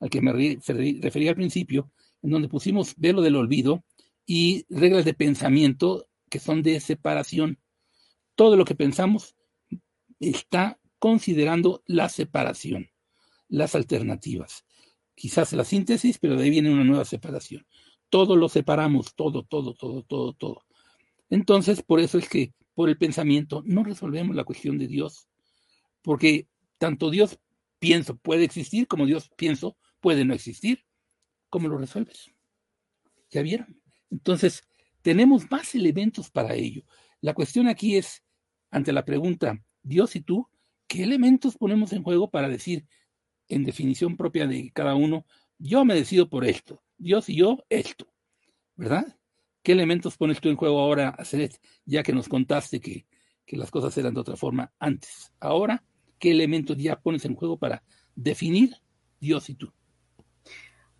[0.00, 1.90] al que me refería al principio,
[2.22, 3.84] en donde pusimos velo del olvido
[4.26, 7.58] y reglas de pensamiento que son de separación.
[8.34, 9.34] Todo lo que pensamos
[10.20, 12.90] está considerando la separación,
[13.48, 14.64] las alternativas.
[15.14, 17.66] Quizás la síntesis, pero de ahí viene una nueva separación.
[18.10, 20.62] Todo lo separamos, todo, todo, todo, todo, todo.
[21.30, 25.28] Entonces, por eso es que por el pensamiento no resolvemos la cuestión de Dios,
[26.02, 27.38] porque tanto Dios
[27.78, 30.84] pienso puede existir como Dios pienso puede no existir.
[31.50, 32.30] ¿Cómo lo resuelves?
[33.30, 33.80] ¿Ya vieron?
[34.10, 34.62] Entonces,
[35.02, 36.82] tenemos más elementos para ello.
[37.20, 38.22] La cuestión aquí es,
[38.70, 40.48] ante la pregunta, Dios y tú,
[40.86, 42.86] ¿qué elementos ponemos en juego para decir,
[43.48, 45.26] en definición propia de cada uno,
[45.58, 48.06] yo me decido por esto, Dios y yo esto,
[48.76, 49.06] ¿verdad?
[49.62, 53.06] ¿Qué elementos pones tú en juego ahora, Aceret, ya que nos contaste que,
[53.46, 55.32] que las cosas eran de otra forma antes?
[55.40, 55.84] Ahora,
[56.18, 57.82] ¿qué elementos ya pones en juego para
[58.14, 58.74] definir
[59.20, 59.72] Dios y tú?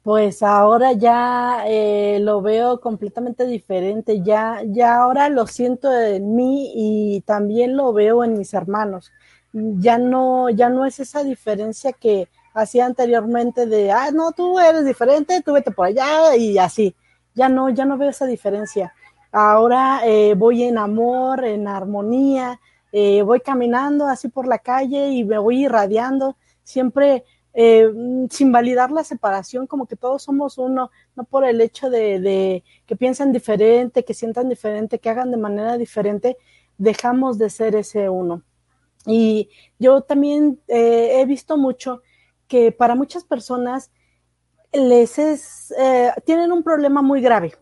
[0.02, 6.72] Pues ahora ya eh, lo veo completamente diferente, ya, ya ahora lo siento en mí
[6.74, 9.12] y también lo veo en mis hermanos.
[9.52, 14.84] Ya no, ya no es esa diferencia que hacía anteriormente de, ah, no, tú eres
[14.84, 16.94] diferente, tú vete por allá y así.
[17.34, 18.92] Ya no, ya no veo esa diferencia.
[19.30, 22.60] Ahora eh, voy en amor, en armonía,
[22.92, 26.36] eh, voy caminando así por la calle y me voy irradiando.
[26.64, 27.90] Siempre eh,
[28.30, 32.94] sin validar la separación, como que todos somos uno, no por el hecho de, que
[32.96, 36.36] piensen diferente, que sientan diferente, que hagan de manera diferente,
[36.76, 38.42] dejamos de ser ese uno.
[39.06, 42.02] Y yo también eh, he visto mucho
[42.48, 43.90] que para muchas personas
[44.72, 47.52] les es, eh, tienen un problema muy grave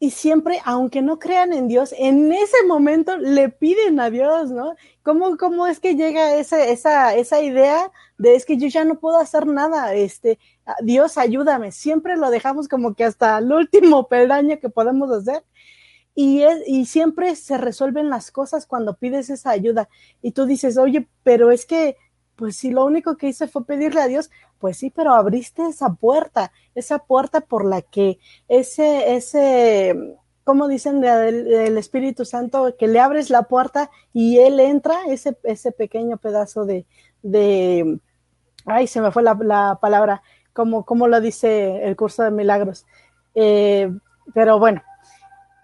[0.00, 4.76] y siempre, aunque no crean en Dios, en ese momento le piden a Dios, ¿no?
[5.02, 9.00] ¿Cómo, cómo es que llega esa, esa, esa idea de es que yo ya no
[9.00, 10.38] puedo hacer nada, este,
[10.82, 11.72] Dios ayúdame?
[11.72, 15.42] Siempre lo dejamos como que hasta el último peldaño que podemos hacer.
[16.14, 19.88] Y, es, y siempre se resuelven las cosas cuando pides esa ayuda.
[20.22, 21.96] Y tú dices, oye, pero es que
[22.38, 25.94] pues si lo único que hice fue pedirle a Dios, pues sí, pero abriste esa
[25.94, 33.00] puerta, esa puerta por la que ese, ese, como dicen del, Espíritu Santo, que le
[33.00, 36.86] abres la puerta y Él entra, ese, ese pequeño pedazo de,
[37.22, 37.98] de,
[38.66, 40.22] ay, se me fue la, la palabra,
[40.52, 42.86] como, como lo dice el curso de milagros.
[43.34, 43.90] Eh,
[44.32, 44.80] pero bueno,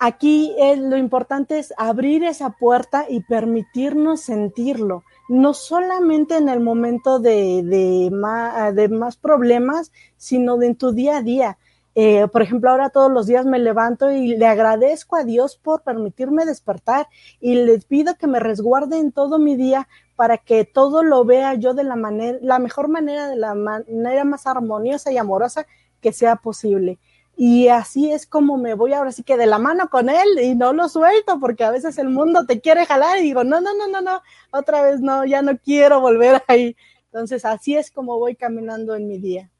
[0.00, 7.18] aquí lo importante es abrir esa puerta y permitirnos sentirlo no solamente en el momento
[7.18, 11.58] de, de, más, de más problemas, sino de en tu día a día.
[11.96, 15.82] Eh, por ejemplo, ahora todos los días me levanto y le agradezco a Dios por
[15.82, 17.06] permitirme despertar
[17.40, 21.54] y le pido que me resguarde en todo mi día para que todo lo vea
[21.54, 25.66] yo de la manera, la mejor manera, de la manera más armoniosa y amorosa
[26.00, 26.98] que sea posible.
[27.36, 30.54] Y así es como me voy ahora sí que de la mano con él y
[30.54, 33.74] no lo suelto porque a veces el mundo te quiere jalar y digo, no, no,
[33.74, 36.76] no, no, no, otra vez no, ya no quiero volver ahí.
[37.06, 39.50] Entonces así es como voy caminando en mi día.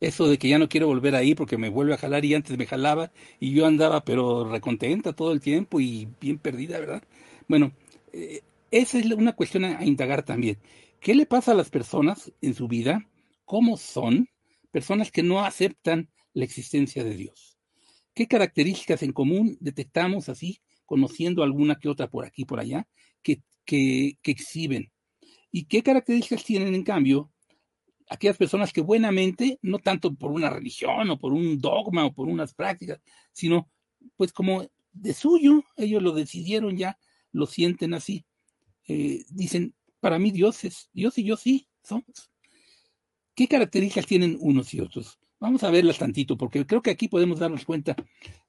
[0.00, 2.56] Eso de que ya no quiero volver ahí porque me vuelve a jalar y antes
[2.58, 7.02] me jalaba y yo andaba pero recontenta todo el tiempo y bien perdida, ¿verdad?
[7.48, 7.72] Bueno,
[8.12, 10.58] eh, esa es una cuestión a indagar también.
[10.98, 13.06] ¿Qué le pasa a las personas en su vida?
[13.44, 14.28] ¿Cómo son?
[14.70, 17.58] Personas que no aceptan la existencia de Dios.
[18.14, 22.86] ¿Qué características en común detectamos así, conociendo alguna que otra por aquí, por allá,
[23.22, 24.92] que, que, exhiben?
[25.50, 27.32] ¿Y qué características tienen, en cambio,
[28.08, 32.28] aquellas personas que buenamente, no tanto por una religión o por un dogma o por
[32.28, 33.00] unas prácticas,
[33.32, 33.70] sino
[34.16, 36.98] pues como de suyo, ellos lo decidieron ya,
[37.32, 38.26] lo sienten así.
[38.88, 42.30] Eh, dicen, para mí Dios es, Dios y yo sí somos.
[43.34, 45.18] ¿Qué características tienen unos y otros?
[45.42, 47.96] Vamos a verlas tantito, porque creo que aquí podemos darnos cuenta.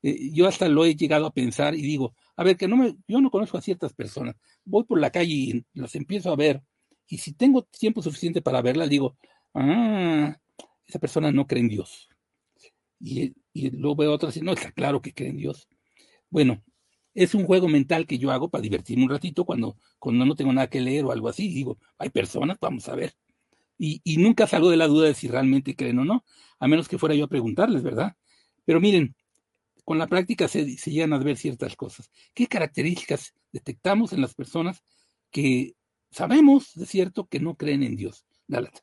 [0.04, 2.96] Eh, yo hasta lo he llegado a pensar y digo, a ver, que no me,
[3.08, 4.36] yo no conozco a ciertas personas.
[4.64, 6.62] Voy por la calle y las empiezo a ver.
[7.08, 9.18] Y si tengo tiempo suficiente para verlas, digo,
[9.56, 10.38] ah,
[10.86, 12.10] esa persona no cree en Dios.
[13.00, 15.68] Y, y luego veo otras y no, está claro que cree en Dios.
[16.30, 16.64] Bueno,
[17.16, 20.54] es un juego mental que yo hago para divertirme un ratito cuando, cuando no tengo
[20.54, 21.48] nada que leer o algo así.
[21.48, 23.16] digo, hay personas, vamos a ver
[23.78, 26.24] y, nunca salgo de la duda de si realmente creen o no,
[26.60, 28.16] a menos que fuera yo a preguntarles, ¿verdad?
[28.66, 29.16] Pero miren,
[29.84, 32.10] con la práctica se, llegan a ver ciertas cosas.
[32.34, 34.82] ¿Qué características detectamos en las personas
[35.32, 35.76] que
[36.12, 38.26] sabemos de cierto que no creen en Dios?
[38.48, 38.82] Dálate.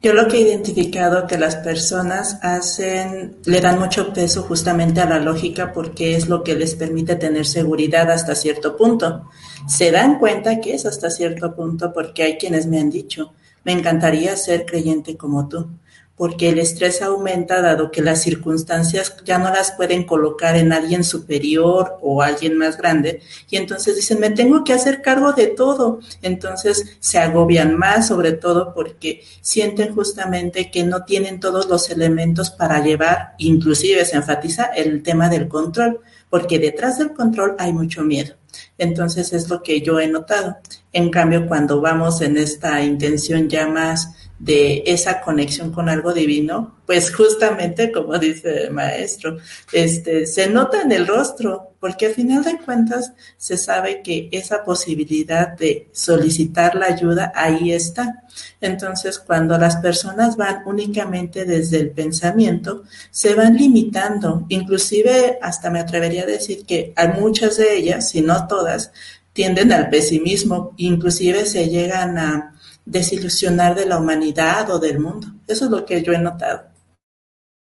[0.00, 5.08] Yo lo que he identificado que las personas hacen, le dan mucho peso justamente a
[5.08, 9.30] la lógica porque es lo que les permite tener seguridad hasta cierto punto.
[9.66, 13.32] Se dan cuenta que es hasta cierto punto porque hay quienes me han dicho,
[13.64, 15.68] me encantaría ser creyente como tú
[16.16, 21.02] porque el estrés aumenta dado que las circunstancias ya no las pueden colocar en alguien
[21.02, 26.00] superior o alguien más grande y entonces dicen, me tengo que hacer cargo de todo.
[26.22, 32.50] Entonces se agobian más, sobre todo porque sienten justamente que no tienen todos los elementos
[32.50, 36.00] para llevar, inclusive se enfatiza el tema del control,
[36.30, 38.34] porque detrás del control hay mucho miedo.
[38.78, 40.56] Entonces es lo que yo he notado.
[40.92, 46.74] En cambio, cuando vamos en esta intención ya más de esa conexión con algo divino,
[46.86, 49.38] pues justamente como dice el maestro,
[49.72, 54.64] este, se nota en el rostro, porque al final de cuentas se sabe que esa
[54.64, 58.24] posibilidad de solicitar la ayuda ahí está.
[58.60, 65.80] Entonces, cuando las personas van únicamente desde el pensamiento, se van limitando, inclusive hasta me
[65.80, 68.92] atrevería a decir que hay muchas de ellas, si no todas,
[69.32, 72.53] tienden al pesimismo, inclusive se llegan a
[72.84, 75.28] desilusionar de la humanidad o del mundo.
[75.46, 76.68] Eso es lo que yo he notado.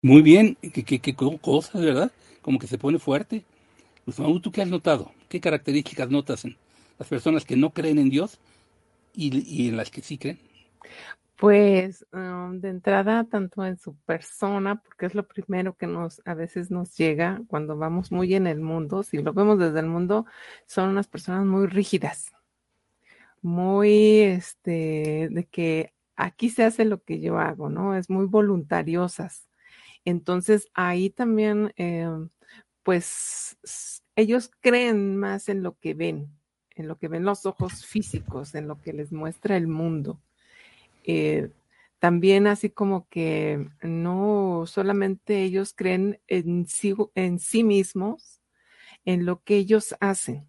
[0.01, 2.11] Muy bien, qué, qué, qué cosas, ¿verdad?
[2.41, 3.43] Como que se pone fuerte.
[4.05, 5.11] Pues, ¿tú qué has notado?
[5.27, 6.55] ¿Qué características notas en
[6.97, 8.39] las personas que no creen en Dios
[9.13, 10.39] y, y en las que sí creen?
[11.37, 16.33] Pues um, de entrada, tanto en su persona, porque es lo primero que nos a
[16.33, 20.25] veces nos llega cuando vamos muy en el mundo, si lo vemos desde el mundo,
[20.65, 22.31] son unas personas muy rígidas,
[23.41, 27.95] muy, este, de que aquí se hace lo que yo hago, ¿no?
[27.95, 29.47] Es muy voluntariosas.
[30.05, 32.07] Entonces, ahí también, eh,
[32.83, 33.57] pues,
[34.15, 36.29] ellos creen más en lo que ven,
[36.75, 40.21] en lo que ven los ojos físicos, en lo que les muestra el mundo.
[41.03, 41.51] Eh,
[41.99, 48.41] también así como que no solamente ellos creen en sí, en sí mismos,
[49.05, 50.47] en lo que ellos hacen,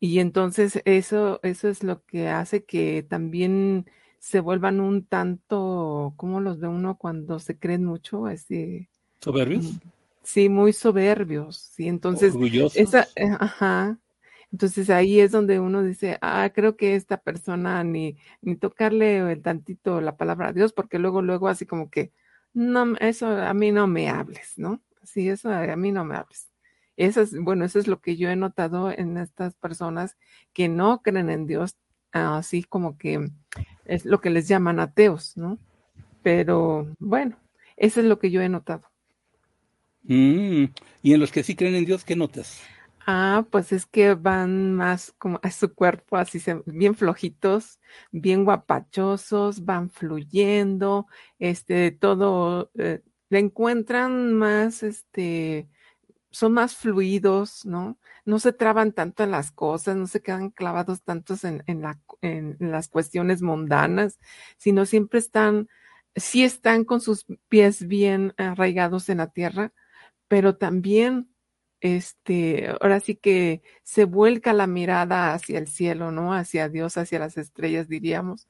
[0.00, 3.86] y entonces eso, eso es lo que hace que también
[4.18, 8.26] se vuelvan un tanto, ¿cómo los ve uno cuando se creen mucho?
[8.26, 8.88] Así,
[9.22, 9.66] ¿Soberbios?
[9.66, 9.78] mm,
[10.22, 11.56] Sí, muy soberbios.
[11.74, 12.40] Sí, entonces,
[12.74, 13.98] esa, eh, ajá.
[14.52, 19.42] Entonces ahí es donde uno dice, ah, creo que esta persona ni, ni tocarle el
[19.42, 22.12] tantito la palabra a Dios, porque luego, luego así como que,
[22.54, 24.82] no, eso a mí no me hables, ¿no?
[25.04, 26.50] Sí, eso a mí no me hables.
[26.96, 30.16] Eso es, bueno, eso es lo que yo he notado en estas personas
[30.52, 31.76] que no creen en Dios,
[32.12, 33.30] así como que
[33.84, 35.58] es lo que les llaman ateos, ¿no?
[36.22, 37.36] Pero bueno,
[37.76, 38.90] eso es lo que yo he notado.
[40.04, 40.66] Mm,
[41.02, 42.62] y en los que sí creen en Dios, ¿qué notas?
[43.08, 47.78] Ah, pues es que van más como a su cuerpo, así se, bien flojitos,
[48.10, 51.06] bien guapachosos, van fluyendo,
[51.38, 55.68] este, todo, eh, le encuentran más, este,
[56.30, 57.98] son más fluidos, ¿no?
[58.24, 62.88] No se traban tanto en las cosas, no se quedan clavados tantos en, en las
[62.88, 64.18] cuestiones mundanas,
[64.56, 65.68] sino siempre están,
[66.14, 69.72] sí están con sus pies bien arraigados en la tierra,
[70.28, 71.30] pero también,
[71.80, 76.34] este, ahora sí que se vuelca la mirada hacia el cielo, ¿no?
[76.34, 78.48] Hacia Dios, hacia las estrellas, diríamos.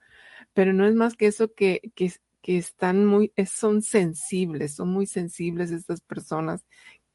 [0.54, 2.12] Pero no es más que eso que, que,
[2.42, 6.64] que están muy, son sensibles, son muy sensibles estas personas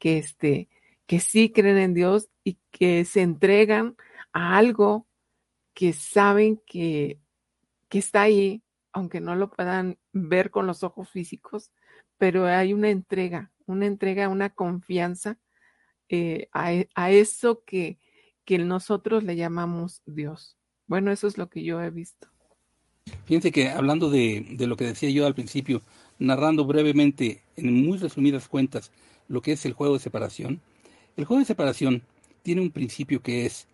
[0.02, 0.68] que, este,
[1.06, 3.94] que sí creen en Dios y que se entregan
[4.32, 5.06] a algo
[5.74, 7.20] que saben que,
[7.88, 11.70] que está ahí, aunque no lo puedan ver con los ojos físicos,
[12.18, 15.38] pero hay una entrega, una entrega, una confianza
[16.08, 18.00] eh, a, e, a, eso que,
[18.44, 20.56] que nosotros le llamamos Dios.
[20.88, 22.26] Bueno, eso es lo que yo he visto.
[23.26, 25.80] Fíjense que hablando de, de, lo que decía yo al principio,
[26.18, 28.90] narrando brevemente, en muy resumidas cuentas,
[29.28, 30.60] lo que es el juego de separación.
[31.16, 32.02] El juego de separación
[32.42, 33.68] tiene un principio que es,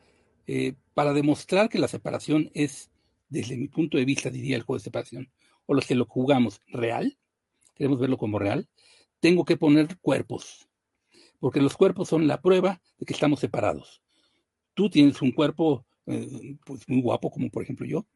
[0.46, 2.90] eh, para demostrar que la separación es,
[3.28, 5.30] desde mi punto de vista, diría el juego de separación,
[5.66, 7.18] o los que lo jugamos real,
[7.74, 8.68] queremos verlo como real,
[9.20, 10.68] tengo que poner cuerpos,
[11.40, 14.02] porque los cuerpos son la prueba de que estamos separados.
[14.74, 18.06] Tú tienes un cuerpo eh, pues muy guapo, como por ejemplo yo,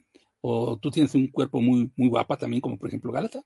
[0.40, 3.42] o tú tienes un cuerpo muy, muy guapa también, como por ejemplo Gálata,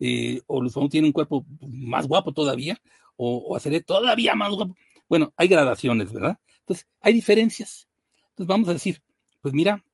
[0.00, 2.80] eh, o Luzón tiene un cuerpo más guapo todavía,
[3.16, 4.76] o, o haceré todavía más guapo.
[5.08, 6.38] Bueno, hay gradaciones, ¿verdad?
[6.60, 7.88] Entonces, hay diferencias.
[8.30, 9.02] Entonces, vamos a decir,
[9.40, 9.84] pues mira,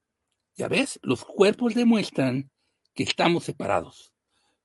[0.57, 2.51] ya ves, los cuerpos demuestran
[2.95, 4.13] que estamos separados.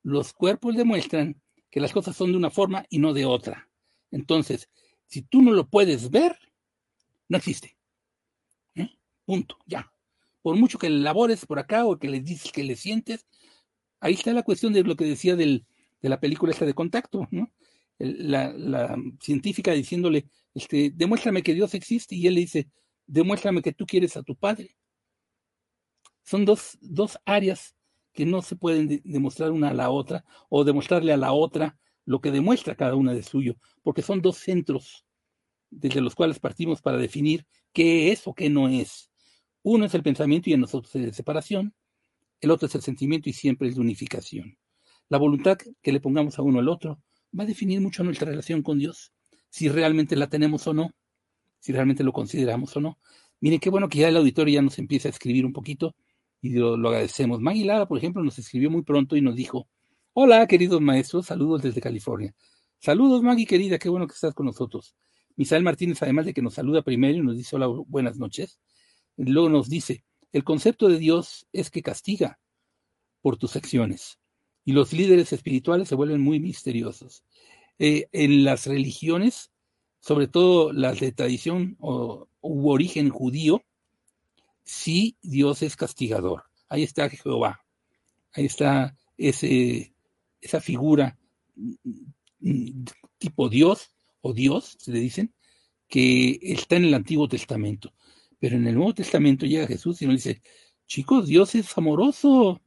[0.03, 3.69] Los cuerpos demuestran que las cosas son de una forma y no de otra.
[4.11, 4.69] Entonces,
[5.05, 6.37] si tú no lo puedes ver,
[7.27, 7.77] no existe.
[8.75, 8.89] ¿Eh?
[9.25, 9.91] Punto, ya.
[10.41, 13.25] Por mucho que le labores por acá o que le dices que le sientes,
[13.99, 15.63] ahí está la cuestión de lo que decía de
[16.01, 17.51] la película esta de contacto, ¿no?
[17.97, 22.69] La, científica diciéndole, este, demuéstrame que Dios existe, y él le dice,
[23.05, 24.77] demuéstrame que tú quieres a tu padre.
[26.23, 27.75] Son dos, dos áreas
[28.13, 31.77] que no se pueden de, demostrar una a la otra, o demostrarle a la otra
[32.05, 35.05] lo que demuestra cada una de suyo, porque son dos centros
[35.69, 39.11] desde los cuales partimos para definir qué es o qué no es.
[39.61, 41.75] Uno es el pensamiento y en nosotros es de separación,
[42.41, 44.57] el otro es el sentimiento y siempre es de unificación.
[45.09, 47.01] La voluntad que le pongamos a uno al otro
[47.37, 49.11] va a definir mucho nuestra relación con Dios,
[49.49, 50.91] si realmente la tenemos o no,
[51.59, 52.99] si realmente lo consideramos o no.
[53.41, 55.95] Miren qué bueno que ya el auditorio ya nos empieza a escribir un poquito
[56.41, 57.41] y lo, agradecemos.
[57.41, 59.67] Maggie Lara, por ejemplo, nos escribió muy pronto y nos dijo,
[60.13, 62.33] hola queridos maestros, saludos desde California.
[62.79, 64.95] Saludos Maggie querida, qué bueno que estás con nosotros.
[65.35, 68.59] Misael Martínez, además de que nos saluda primero y nos dice hola, buenas noches,
[69.17, 72.39] luego nos dice, el concepto de Dios es que castiga
[73.21, 74.19] por tus acciones
[74.65, 77.23] y los líderes espirituales se vuelven muy misteriosos.
[77.79, 79.51] Eh, en las religiones,
[79.99, 83.63] sobre todo las de tradición o u origen judío,
[84.63, 86.43] sí Dios es castigador.
[86.67, 87.65] Ahí está Jehová,
[88.33, 89.93] ahí está ese,
[90.39, 91.17] esa figura
[91.55, 92.83] mm,
[93.17, 95.33] tipo Dios o Dios, se le dicen,
[95.87, 97.93] que está en el Antiguo Testamento.
[98.39, 100.41] Pero en el Nuevo Testamento llega Jesús y nos dice,
[100.87, 102.61] chicos, Dios es amoroso,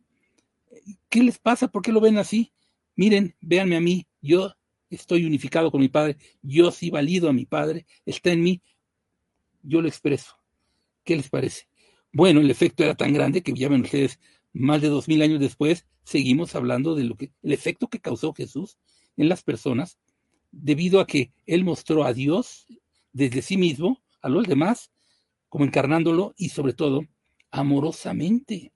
[1.09, 1.68] ¿Qué les pasa?
[1.68, 2.53] ¿Por qué lo ven así?
[2.97, 4.55] Miren, véanme a mí, yo
[4.91, 8.62] estoy unificado con mi Padre, yo sí valido a mi Padre, está en mí,
[9.62, 10.37] yo lo expreso.
[11.05, 11.68] ¿Qué les parece?
[12.12, 14.20] Bueno, el efecto era tan grande que ya ven ustedes,
[14.53, 18.35] más de dos mil años después, seguimos hablando de lo que, el efecto que causó
[18.35, 18.79] Jesús
[19.16, 19.99] en las personas,
[20.51, 22.66] debido a que Él mostró a Dios
[23.12, 24.91] desde sí mismo, a los demás,
[25.53, 27.03] como encarnándolo y sobre todo
[27.51, 28.73] amorosamente.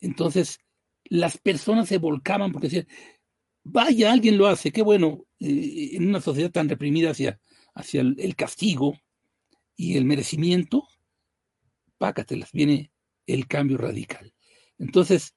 [0.00, 0.58] Entonces,
[1.04, 2.88] las personas se volcaban porque decían,
[3.62, 7.38] vaya, alguien lo hace, qué bueno, eh, en una sociedad tan reprimida hacia,
[7.72, 8.98] hacia el, castigo
[9.76, 10.88] y el merecimiento,
[11.98, 12.90] pácatelas, viene
[13.24, 14.34] el cambio radical.
[14.76, 15.36] Entonces,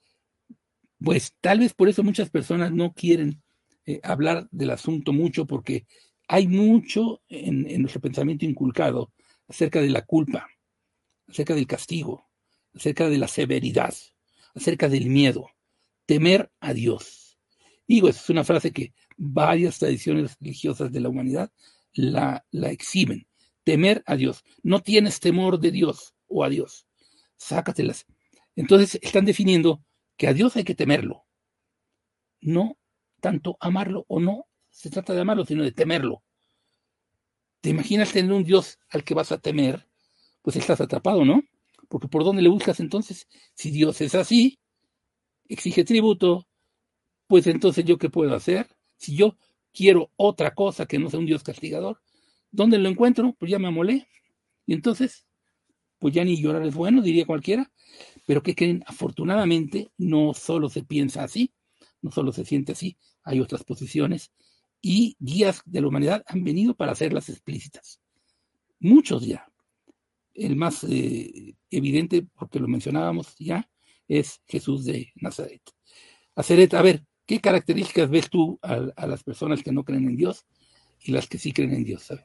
[0.97, 3.43] pues tal vez por eso muchas personas no quieren
[3.85, 5.85] eh, hablar del asunto mucho porque
[6.27, 9.11] hay mucho en nuestro pensamiento inculcado
[9.47, 10.47] acerca de la culpa,
[11.27, 12.29] acerca del castigo,
[12.73, 13.93] acerca de la severidad,
[14.53, 15.49] acerca del miedo
[16.07, 17.37] temer a Dios.
[17.87, 21.51] Digo, esa es una frase que varias tradiciones religiosas de la humanidad
[21.93, 23.27] la, la exhiben.
[23.63, 24.43] Temer a Dios.
[24.63, 26.87] No tienes temor de Dios o a Dios.
[27.35, 28.05] Sácatelas.
[28.55, 29.83] Entonces están definiendo
[30.15, 31.25] que a Dios hay que temerlo.
[32.39, 32.77] No
[33.19, 36.23] tanto amarlo o no se trata de amarlo, sino de temerlo.
[37.67, 39.85] ¿Te imaginas tener un Dios al que vas a temer?
[40.41, 41.43] Pues estás atrapado, ¿no?
[41.89, 43.27] Porque ¿por dónde le buscas entonces?
[43.55, 44.57] Si Dios es así,
[45.49, 46.47] exige tributo,
[47.27, 48.69] pues entonces yo qué puedo hacer?
[48.95, 49.35] Si yo
[49.73, 52.01] quiero otra cosa que no sea un Dios castigador,
[52.51, 53.35] ¿dónde lo encuentro?
[53.37, 54.07] Pues ya me amolé.
[54.65, 55.25] Y entonces,
[55.99, 57.69] pues ya ni llorar es bueno, diría cualquiera.
[58.25, 58.81] Pero ¿qué creen?
[58.87, 61.51] Afortunadamente no solo se piensa así,
[62.01, 64.31] no solo se siente así, hay otras posiciones
[64.81, 67.99] y guías de la humanidad han venido para hacerlas explícitas.
[68.79, 69.47] Muchos ya.
[70.33, 73.67] El más eh, evidente, porque lo mencionábamos ya,
[74.07, 75.61] es Jesús de Nazaret.
[76.35, 80.45] Aceret, a ver, ¿qué características ves tú a, las personas que no creen en Dios
[80.99, 82.03] y las que sí creen en Dios?
[82.03, 82.23] ¿sabes?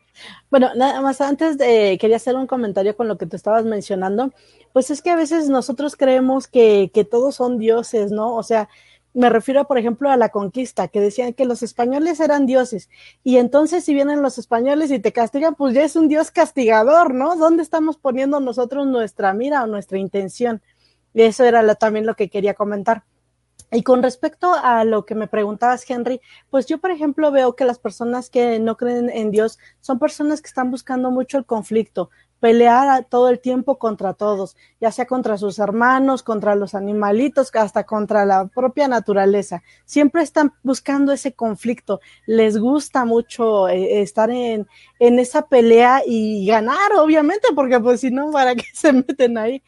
[0.51, 4.33] Bueno, nada más antes de, quería hacer un comentario con lo que tú estabas mencionando,
[4.75, 8.37] pues es que a veces nosotros creemos que, que todos son dioses, ¿no?
[8.37, 8.69] O sea,
[9.15, 12.89] me refiero, por ejemplo, a la conquista, que decían que los españoles eran dioses.
[13.23, 17.13] Y entonces, si vienen los españoles y te castigan, pues ya es un dios castigador,
[17.15, 17.37] ¿no?
[17.37, 20.63] ¿Dónde estamos poniendo nosotros nuestra mira o nuestra intención?
[21.15, 23.05] Y eso era también lo que quería comentar.
[23.71, 27.65] Y con respecto a lo que me preguntabas, Henry, pues yo, por ejemplo, veo que
[27.65, 32.11] las personas que no creen en Dios son personas que están buscando mucho el conflicto,
[32.43, 37.85] pelear todo el tiempo contra todos, ya sea contra sus hermanos, contra los animalitos, hasta
[37.85, 39.63] contra la propia naturaleza.
[39.85, 42.01] Siempre están buscando ese conflicto.
[42.27, 44.67] Les gusta mucho eh, estar en,
[44.99, 49.63] en esa pelea y ganar, obviamente, porque pues si no, ¿para qué se meten ahí?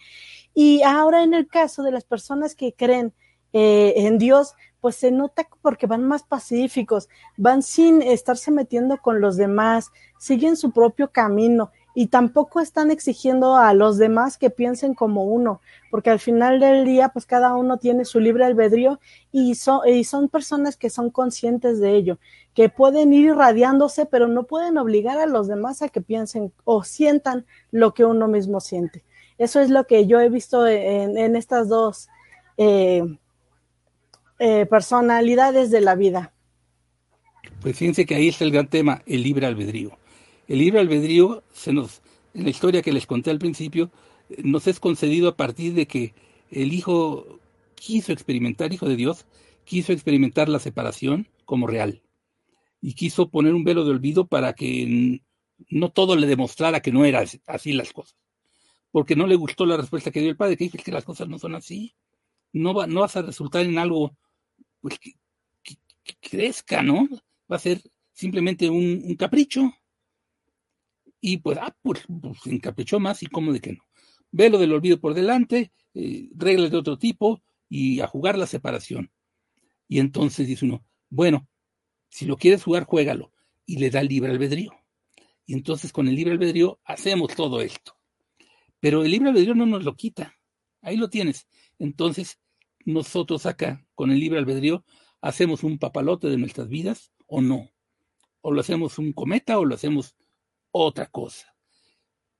[0.53, 3.15] Y ahora en el caso de las personas que creen
[3.53, 9.21] eh, en Dios, pues se nota porque van más pacíficos, van sin estarse metiendo con
[9.21, 14.95] los demás, siguen su propio camino y tampoco están exigiendo a los demás que piensen
[14.95, 19.55] como uno, porque al final del día, pues cada uno tiene su libre albedrío y
[19.55, 22.19] son, y son personas que son conscientes de ello,
[22.53, 26.83] que pueden ir irradiándose, pero no pueden obligar a los demás a que piensen o
[26.83, 29.05] sientan lo que uno mismo siente.
[29.39, 32.09] Eso es lo que yo he visto en, estas dos
[32.57, 33.03] eh,
[34.39, 36.33] eh, personalidades de la vida.
[37.61, 39.97] Pues fíjense que ahí está el gran tema, el libre albedrío.
[40.47, 42.03] El libre albedrío se nos,
[42.35, 43.91] en la historia que les conté al principio,
[44.43, 46.15] nos es concedido a partir de que
[46.51, 47.41] el Hijo
[47.75, 49.27] quiso experimentar, Hijo de Dios,
[49.65, 52.03] quiso experimentar la separación como real.
[52.81, 55.23] Y quiso poner un velo de olvido para que
[55.71, 58.17] no todo le demostrara que no eran así las cosas.
[58.91, 61.29] Porque no le gustó la respuesta que dio el Padre, que dice que las cosas
[61.29, 61.95] no son así.
[62.53, 64.15] No, va, no vas a resultar en algo
[64.81, 65.15] pues, que,
[66.21, 67.09] crezca, ¿no?
[67.51, 67.81] Va a ser
[68.13, 69.73] simplemente un capricho.
[71.27, 73.83] Y pues, ah, pues, pues, se encaprichó más y cómo de que no.
[74.31, 79.11] Velo del olvido por delante, eh, reglas de otro tipo y a jugar la separación.
[79.89, 81.49] Y entonces dice uno, bueno,
[82.11, 83.33] si lo quieres jugar, juégalo.
[83.65, 84.73] Y le da libre albedrío.
[85.47, 87.97] Y entonces con el libre albedrío hacemos todo esto.
[88.79, 90.35] Pero el libre albedrío no nos lo quita.
[90.83, 91.49] Ahí lo tienes.
[91.79, 92.39] Entonces,
[92.85, 94.85] nosotros acá, con el libre albedrío,
[95.23, 97.71] hacemos un papalote de nuestras vidas o no.
[98.43, 100.17] O lo hacemos un cometa o lo hacemos
[100.77, 101.55] otra cosa.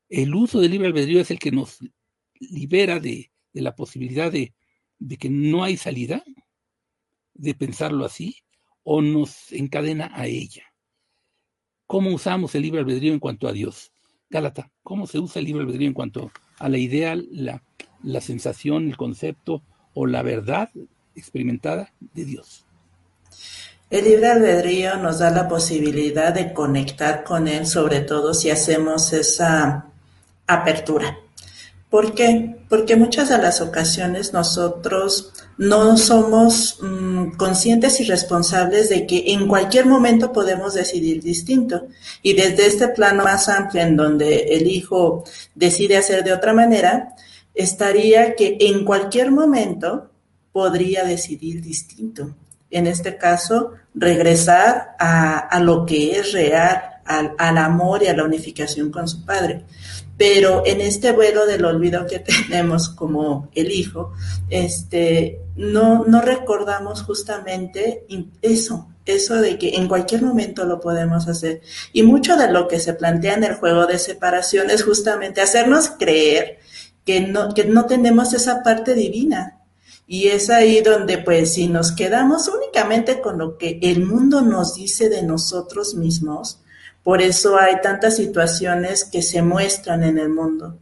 [0.09, 1.79] El uso del libre albedrío es el que nos
[2.41, 4.53] libera de, la posibilidad de,
[5.19, 6.25] que no hay salida,
[7.33, 8.39] de pensarlo así,
[8.83, 10.65] o nos encadena a ella.
[11.87, 13.93] ¿Cómo usamos el libre albedrío en cuanto a Dios?
[14.29, 17.63] Gálata, ¿cómo se usa el libre albedrío en cuanto a la idea, la,
[18.03, 19.63] la sensación, el concepto
[19.95, 20.71] o la verdad
[21.15, 22.67] experimentada de Dios?
[23.95, 29.13] El libre albedrío nos da la posibilidad de conectar con Él, sobre todo si hacemos
[29.13, 29.87] esa
[30.49, 31.17] apertura.
[31.91, 32.57] ¿Por qué?
[32.69, 39.47] Porque muchas de las ocasiones nosotros no somos mm, conscientes y responsables de que en
[39.47, 41.87] cualquier momento podemos decidir distinto.
[42.21, 45.23] Y desde este plano más amplio en donde el hijo
[45.55, 47.15] decide hacer de otra manera,
[47.55, 50.11] estaría que en cualquier momento
[50.51, 52.35] podría decidir distinto
[52.77, 58.91] en este caso, regresar a, lo que es real, al, amor y a la unificación
[58.91, 59.65] con su padre.
[60.17, 62.19] Pero en este vuelo del olvido que
[62.49, 64.13] tenemos como el hijo,
[64.51, 68.07] este, no, no recordamos justamente
[68.43, 71.63] eso, eso de que en cualquier momento lo podemos hacer.
[71.93, 75.91] Y mucho de lo que se plantea en el juego de separación es justamente hacernos
[75.91, 76.59] creer
[77.05, 79.54] que no, que no tenemos esa parte divina,
[80.07, 84.75] y es ahí donde, pues, si nos quedamos únicamente con lo que el mundo nos
[84.75, 86.61] dice de nosotros mismos,
[87.03, 90.79] por eso hay tantas situaciones que se muestran en el mundo.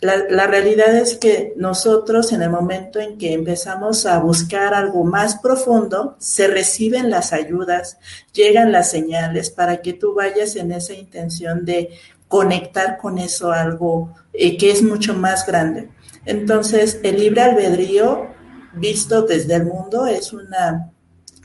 [0.00, 5.36] La, realidad es que nosotros en el momento en que empezamos a buscar algo más
[5.36, 7.96] profundo, se reciben las ayudas,
[8.34, 11.90] llegan las señales para que tú vayas en esa intención de
[12.28, 15.88] conectar con eso algo eh, que es mucho más grande.
[16.26, 18.28] Entonces, el libre albedrío
[18.76, 20.90] visto desde el mundo es una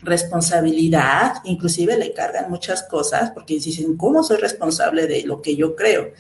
[0.01, 5.75] responsabilidad, inclusive le cargan muchas cosas porque dicen, ¿cómo soy responsable de lo que yo
[5.75, 6.11] creo?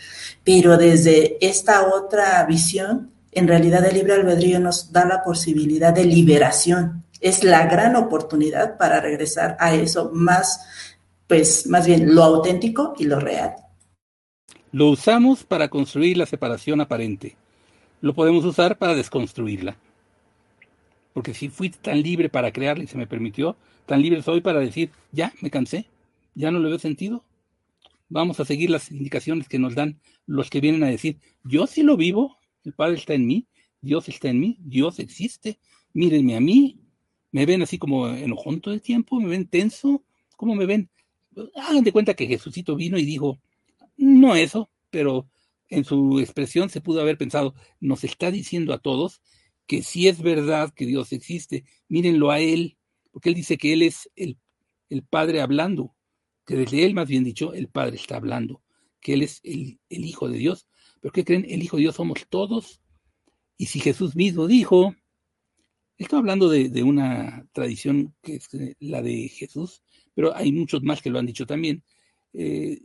[0.43, 6.05] Pero desde esta otra visión, en realidad el libre albedrío nos da la posibilidad de
[6.05, 7.03] liberación.
[7.21, 10.61] Es la gran oportunidad para regresar a eso más,
[11.27, 13.55] pues más bien lo auténtico y lo real.
[14.71, 17.35] Lo usamos para construir la separación aparente.
[18.01, 19.75] Lo podemos usar para desconstruirla
[21.19, 24.61] porque si fui tan libre para crearla y se me permitió, tan libre soy para
[24.61, 25.85] decir, ya, me cansé,
[26.33, 27.25] ya no le veo sentido.
[28.07, 31.83] Vamos a seguir las indicaciones que nos dan los que vienen a decir, yo sí
[31.83, 33.49] lo vivo, el Padre está en mí,
[33.81, 35.59] Dios está en mí, Dios existe,
[35.91, 36.79] mírenme a mí,
[37.33, 40.05] me ven así como enojón todo el tiempo, me ven tenso,
[40.37, 40.89] ¿cómo me ven?
[41.53, 43.41] Hagan de cuenta que Jesucito vino y dijo,
[43.97, 45.27] no eso, pero
[45.67, 49.21] en su expresión se pudo haber pensado, nos está diciendo a todos
[49.69, 52.79] que si es verdad que Dios existe, mírenlo a Él,
[53.11, 54.39] porque Él dice que Él es el,
[54.89, 55.95] el Padre hablando,
[56.43, 58.63] que desde Él más bien dicho, el Padre está hablando,
[58.99, 60.67] que Él es el, el Hijo de Dios.
[60.99, 61.45] ¿Pero qué creen?
[61.47, 62.81] El Hijo de Dios somos todos.
[63.57, 64.95] Y si Jesús mismo dijo,
[65.99, 68.49] estoy hablando de, de, una tradición que es
[68.79, 69.83] la de Jesús,
[70.15, 71.83] pero hay muchos más que lo han dicho también.
[72.33, 72.79] Eh,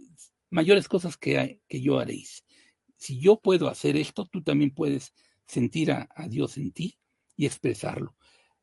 [0.51, 2.45] mayores cosas que, que yo haréis.
[2.99, 5.14] Si yo puedo hacer esto, tú también puedes
[5.47, 6.99] sentir a, Dios en ti
[7.36, 8.16] y expresarlo.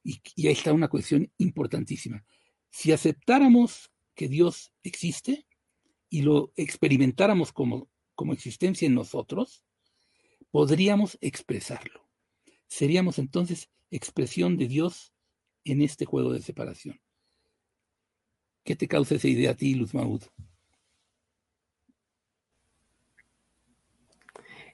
[0.04, 2.26] Y, ahí está una cuestión importantísima.
[2.70, 5.46] Si aceptáramos que Dios existe
[6.10, 9.64] y lo experimentáramos como, como existencia en nosotros,
[10.52, 12.08] podríamos expresarlo.
[12.68, 15.14] Seríamos entonces expresión de Dios
[15.64, 17.00] en este juego de separación.
[18.64, 20.24] ¿Qué te causa esa idea a ti, Luz Maud?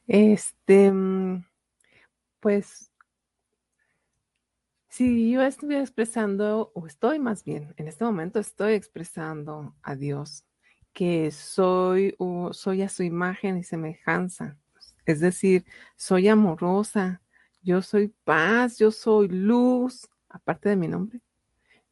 [0.07, 1.46] Este, mm,
[2.39, 2.91] pues,
[4.89, 10.45] si yo estuviera expresando, o estoy más bien, en este momento estoy expresando a Dios,
[10.93, 12.15] que soy,
[12.51, 14.57] soy a su imagen y semejanza.
[15.05, 15.65] Es decir,
[15.95, 17.21] soy amorosa,
[17.61, 21.21] yo soy paz, yo soy luz, aparte de mi nombre,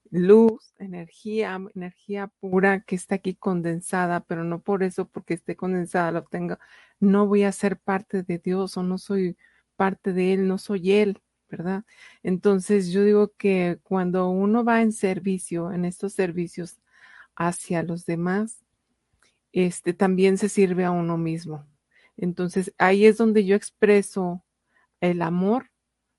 [0.09, 6.11] luz, energía, energía pura que está aquí condensada, pero no por eso, porque esté condensada,
[6.11, 6.57] lo tengo,
[6.99, 9.37] no voy a ser parte de Dios o no soy
[9.75, 11.83] parte de Él, no soy Él, ¿verdad?
[12.23, 16.79] Entonces yo digo que cuando uno va en servicio, en estos servicios
[17.35, 18.63] hacia los demás,
[19.51, 21.65] este también se sirve a uno mismo.
[22.17, 24.43] Entonces ahí es donde yo expreso
[25.01, 25.71] el amor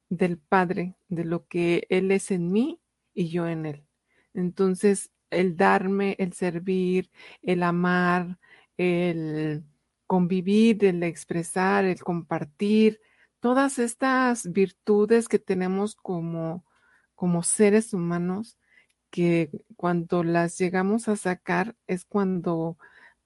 [0.08, 2.80] del Padre, de lo que Él es en mí
[3.14, 3.84] y yo en Él.
[4.34, 7.10] Entonces, el darme, el servir,
[7.42, 8.38] el amar,
[8.76, 9.64] el
[10.06, 13.00] convivir, el expresar, el compartir,
[13.46, 16.64] todas estas virtudes que tenemos como,
[17.14, 18.58] como seres humanos,
[19.08, 22.76] que cuando las llegamos a sacar es cuando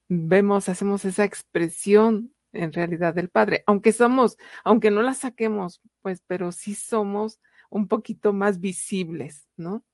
[0.08, 6.22] vemos, hacemos esa expresión en realidad del Padre, aunque somos, aunque no la saquemos, pues,
[6.26, 7.40] pero sí somos
[7.70, 9.86] un poquito más visibles, ¿no?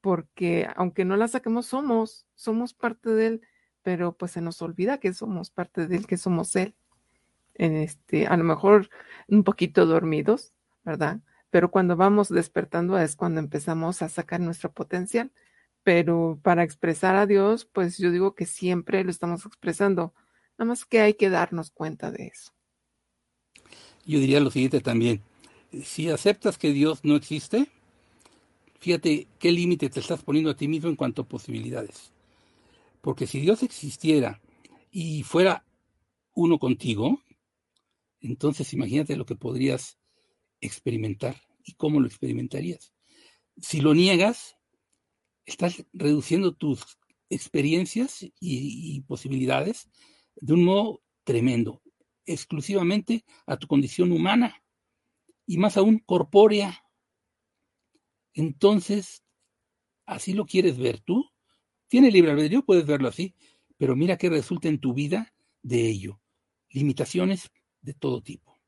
[0.00, 3.40] Porque aunque no la saquemos, somos, somos parte de Él,
[3.82, 6.76] pero pues se nos olvida que somos parte de Él, que somos Él.
[7.54, 8.88] En este, a lo mejor
[9.28, 11.20] un poquito dormidos, ¿verdad?
[11.50, 15.32] Pero cuando vamos despertando es cuando empezamos a sacar nuestro potencial.
[15.82, 20.14] Pero para expresar a Dios, pues yo digo que siempre lo estamos expresando
[20.58, 22.52] Nada más que hay que darnos cuenta de eso.
[24.04, 25.22] Yo diría lo siguiente también.
[25.82, 27.68] Si aceptas que Dios no existe,
[28.78, 32.12] fíjate qué límite te estás poniendo a ti mismo en cuanto a posibilidades.
[33.00, 34.40] Porque si Dios existiera
[34.90, 35.64] y fuera
[36.34, 37.20] uno contigo,
[38.22, 39.98] entonces imagínate lo que podrías
[40.60, 42.92] experimentar y cómo lo experimentarías.
[43.60, 44.56] Si lo niegas,
[45.44, 46.98] estás reduciendo tus
[47.28, 49.90] experiencias y, posibilidades
[50.36, 51.82] de un modo tremendo,
[52.26, 54.62] exclusivamente a tu condición humana
[55.46, 56.84] y más aún corpórea.
[58.34, 59.24] Entonces,
[60.06, 61.24] ¿así lo quieres ver tú?
[61.88, 63.34] Tiene libre albedrío, puedes verlo así,
[63.76, 66.20] pero mira qué resulta en tu vida de ello.
[66.70, 67.50] Limitaciones
[67.82, 68.58] de todo tipo.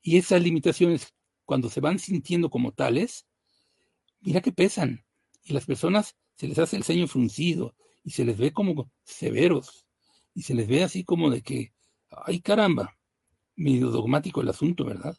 [0.00, 3.26] Y esas limitaciones, cuando se van sintiendo como tales,
[4.20, 5.04] mira que pesan.
[5.42, 7.74] Y las personas se les hace el ceño fruncido
[8.04, 9.86] y se les ve como severos
[10.34, 11.72] y se les ve así como de que,
[12.10, 12.96] ay caramba,
[13.56, 15.16] medio dogmático el asunto, ¿verdad?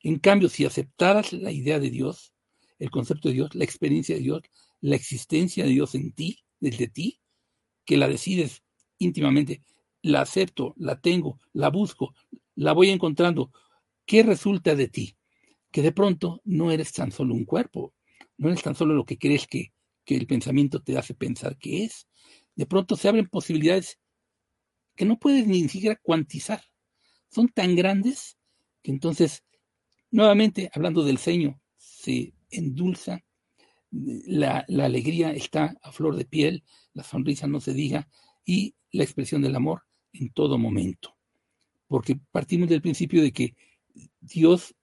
[0.00, 2.34] En cambio, si aceptaras la idea de Dios,
[2.78, 4.42] el concepto de Dios, la experiencia de Dios,
[4.80, 7.20] la existencia de Dios en ti, desde ti,
[7.84, 8.62] que la decides
[8.98, 9.62] íntimamente,
[10.02, 12.14] la acepto, la tengo, la busco,
[12.54, 13.50] la voy encontrando,
[14.06, 15.16] ¿qué resulta de ti?
[15.70, 17.94] Que de pronto no eres tan solo un cuerpo,
[18.36, 19.72] no eres tan solo lo que crees que,
[20.06, 22.06] el pensamiento te hace pensar que es.
[22.54, 23.98] De pronto se abren posibilidades
[24.94, 26.62] que no puedes ni siquiera cuantizar.
[27.30, 28.36] Son tan grandes
[28.82, 29.42] que entonces,
[30.10, 33.24] nuevamente, hablando del ceño, se endulza,
[33.90, 38.10] la alegría está a flor de piel, la sonrisa no se diga,
[38.44, 41.16] y la expresión del amor en todo momento.
[41.92, 43.54] Porque partimos del principio de que
[44.18, 44.74] Dios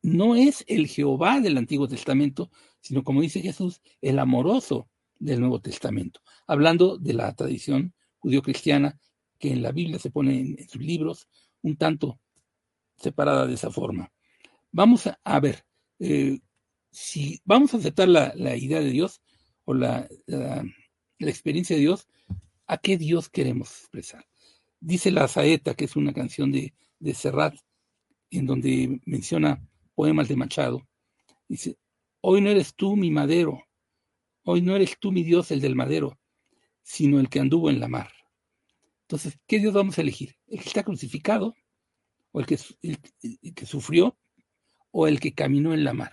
[0.00, 2.50] no es el Jehová del Antiguo Testamento,
[2.80, 4.88] sino como dice Jesús, el amoroso
[5.18, 8.98] del Nuevo Testamento, hablando de la tradición judío-cristiana
[9.38, 11.28] que en la Biblia se pone en, sus libros
[11.60, 12.18] un tanto
[12.96, 14.10] separada de esa forma.
[14.72, 15.66] Vamos a, ver,
[15.98, 16.40] eh,
[16.90, 19.20] si vamos a aceptar la, idea de Dios
[19.66, 20.64] o la, la,
[21.18, 22.08] experiencia de Dios,
[22.66, 24.24] ¿a qué Dios queremos expresar?
[24.86, 27.54] Dice la Saeta, que es una canción de, de Serrat,
[28.30, 30.86] en donde menciona poemas de Machado,
[31.48, 31.78] dice,
[32.20, 33.64] hoy no eres tú mi madero,
[34.42, 36.18] hoy no eres tú mi Dios el del madero,
[36.82, 38.12] sino el que anduvo en la mar.
[39.04, 40.36] Entonces, ¿qué Dios vamos a elegir?
[40.48, 41.54] ¿El que está crucificado?
[42.32, 42.58] ¿O el que,
[43.54, 44.18] que sufrió?
[44.90, 46.12] ¿O el que caminó en la mar?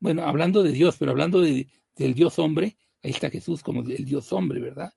[0.00, 4.04] Bueno, hablando de Dios, pero hablando de, del Dios hombre, ahí está Jesús como el
[4.04, 4.92] Dios hombre, ¿verdad?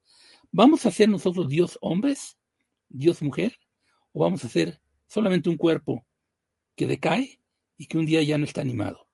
[0.58, 2.38] ¿Vamos a ser nosotros Dios hombres?
[2.88, 3.60] ¿Dios mujer?
[4.14, 6.06] ¿O vamos a ser solamente un cuerpo
[6.78, 7.42] que decae
[7.76, 9.06] y que un día ya no está animado?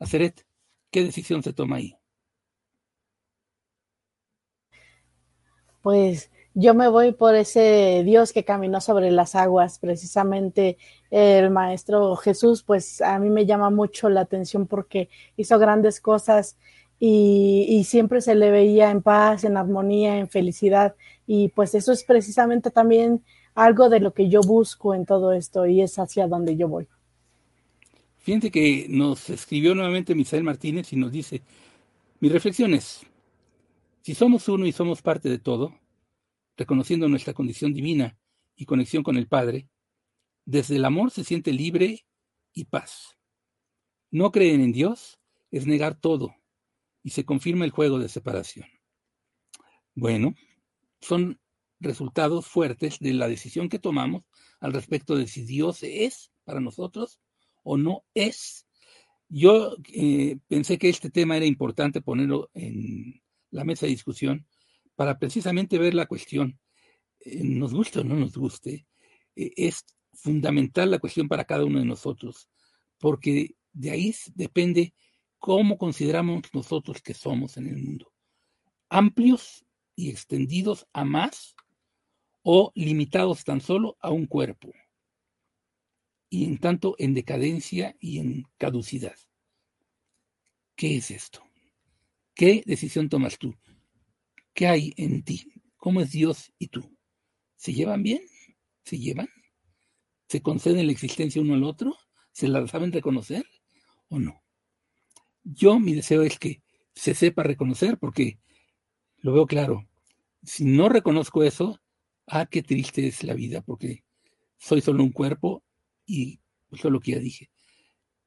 [0.00, 0.44] Aceret,
[0.90, 1.94] ¿qué decisión se toma ahí?
[5.82, 10.76] Pues Yo me voy por ese Dios que caminó sobre las aguas, precisamente
[11.10, 16.58] el Maestro Jesús, pues a mí me llama mucho la atención porque hizo grandes cosas
[17.04, 20.94] y, siempre se le veía en paz, en armonía, en felicidad.
[21.26, 23.24] Y pues eso es precisamente también
[23.56, 26.86] algo de lo que yo busco en todo esto y es hacia donde yo voy.
[28.18, 31.42] Fíjense que nos escribió nuevamente Misael Martínez y nos dice,
[32.20, 33.04] mi reflexión es,
[34.02, 35.74] si somos uno y somos parte de todo,
[36.56, 38.16] reconociendo nuestra condición divina
[38.54, 39.66] y conexión con el Padre,
[40.44, 42.04] desde el amor se siente libre
[42.54, 43.16] y paz.
[44.12, 45.18] No creen en Dios
[45.50, 46.36] es negar todo
[47.02, 48.66] y se confirma el juego de separación.
[49.94, 50.34] Bueno,
[51.00, 51.40] son
[51.80, 54.22] resultados fuertes de la decisión que tomamos
[54.60, 57.18] al respecto de si Dios es para nosotros
[57.62, 58.66] o no es.
[59.28, 64.46] Yo eh, pensé que este tema era importante ponerlo en la mesa de discusión
[64.94, 66.58] para precisamente ver la cuestión,
[67.20, 68.86] eh, nos guste o no nos guste,
[69.36, 72.48] eh, es fundamental la cuestión para cada uno de nosotros,
[72.98, 74.94] porque de ahí depende
[75.42, 78.12] cómo consideramos nosotros que somos en el mundo.
[78.88, 79.66] Amplios
[79.96, 81.56] y extendidos a más
[82.42, 84.72] o limitados tan solo a un cuerpo,
[86.30, 89.16] y en tanto en decadencia y en caducidad.
[90.76, 91.42] ¿Qué es esto?
[92.34, 93.52] ¿Qué decisión tomas tú?
[94.54, 95.52] ¿Qué hay en ti?
[95.76, 96.96] ¿Cómo es Dios y tú?
[97.56, 98.22] ¿Se llevan bien?
[98.84, 99.28] ¿Se llevan?
[100.28, 101.96] ¿Se conceden la existencia uno al otro?
[102.30, 103.44] ¿Se la saben reconocer
[104.08, 104.41] o no?
[105.44, 106.62] Yo mi deseo es que
[106.94, 108.38] se sepa reconocer porque
[109.18, 109.88] lo veo claro.
[110.42, 111.80] Si no reconozco eso,
[112.26, 114.04] ah, qué triste es la vida porque
[114.58, 115.62] soy solo un cuerpo
[116.06, 116.40] y
[116.70, 117.50] eso es lo que ya dije.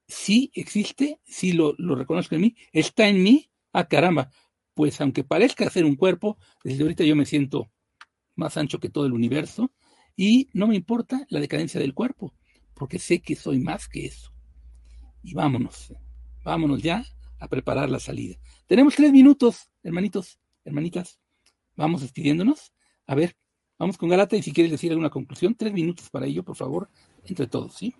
[0.07, 4.29] Sí existe, sí lo, lo reconozco en mí, está en mí, ah, caramba,
[4.73, 7.71] pues aunque parezca ser un cuerpo, desde ahorita yo me siento
[8.35, 9.71] más ancho que todo el universo
[10.15, 12.33] y no me importa la decadencia del cuerpo,
[12.73, 14.31] porque sé que soy más que eso.
[15.23, 15.93] Y vámonos,
[16.45, 17.03] vámonos ya
[17.39, 18.35] a preparar la salida.
[18.67, 21.19] Tenemos tres minutos, hermanitos, hermanitas.
[21.75, 22.71] Vamos despidiéndonos.
[23.07, 23.35] A ver,
[23.77, 26.89] vamos con Galata y si quieres decir alguna conclusión, tres minutos para ello, por favor,
[27.25, 27.93] entre todos, ¿sí?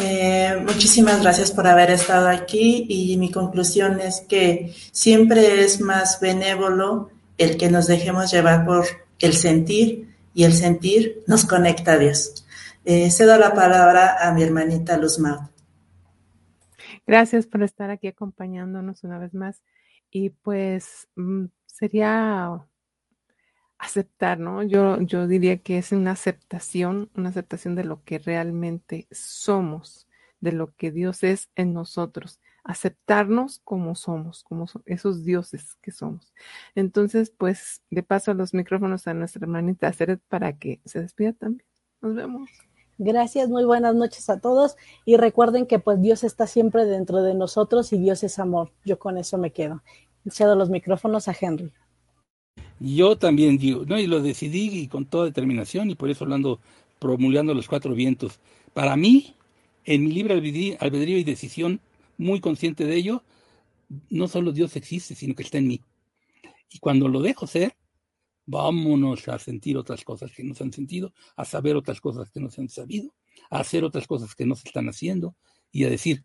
[0.00, 6.20] Eh, muchísimas gracias por haber estado aquí y mi conclusión es que siempre es más
[6.20, 8.86] benévolo el que nos dejemos llevar por
[9.20, 12.44] el sentir y el sentir nos conecta a Dios.
[12.84, 15.53] Eh, cedo la palabra a mi hermanita Luz Maud.
[17.06, 19.62] Gracias por estar aquí acompañándonos una vez más
[20.10, 22.66] y pues mm, sería
[23.78, 24.62] aceptar, ¿no?
[24.62, 30.08] Yo, yo diría que es una aceptación, una aceptación de lo que realmente somos,
[30.40, 36.32] de lo que Dios es en nosotros, aceptarnos como somos, como esos dioses que somos.
[36.74, 41.66] Entonces, pues, le paso los micrófonos a nuestra hermanita Ceret para que se despida también.
[42.00, 42.50] Nos vemos.
[42.98, 47.34] Gracias, muy buenas noches a todos y recuerden que pues Dios está siempre dentro de
[47.34, 48.70] nosotros y Dios es amor.
[48.84, 49.82] Yo con eso me quedo.
[50.30, 51.72] Cedo los micrófonos a Henry.
[52.78, 56.60] Yo también digo, no, y lo decidí y con toda determinación y por eso hablando,
[57.00, 58.38] promulgando los cuatro vientos.
[58.72, 59.34] Para mí,
[59.84, 61.80] en mi libre albedrío, y decisión,
[62.16, 63.22] muy consciente de ello,
[64.08, 65.80] no solo Dios existe, sino que está en mí.
[66.70, 67.74] Y cuando lo dejo ser,
[68.46, 72.40] vámonos a sentir otras cosas que no se han sentido, a saber otras cosas que
[72.40, 73.14] no se han sabido,
[73.50, 75.36] a hacer otras cosas que no se están haciendo
[75.72, 76.24] y a decir,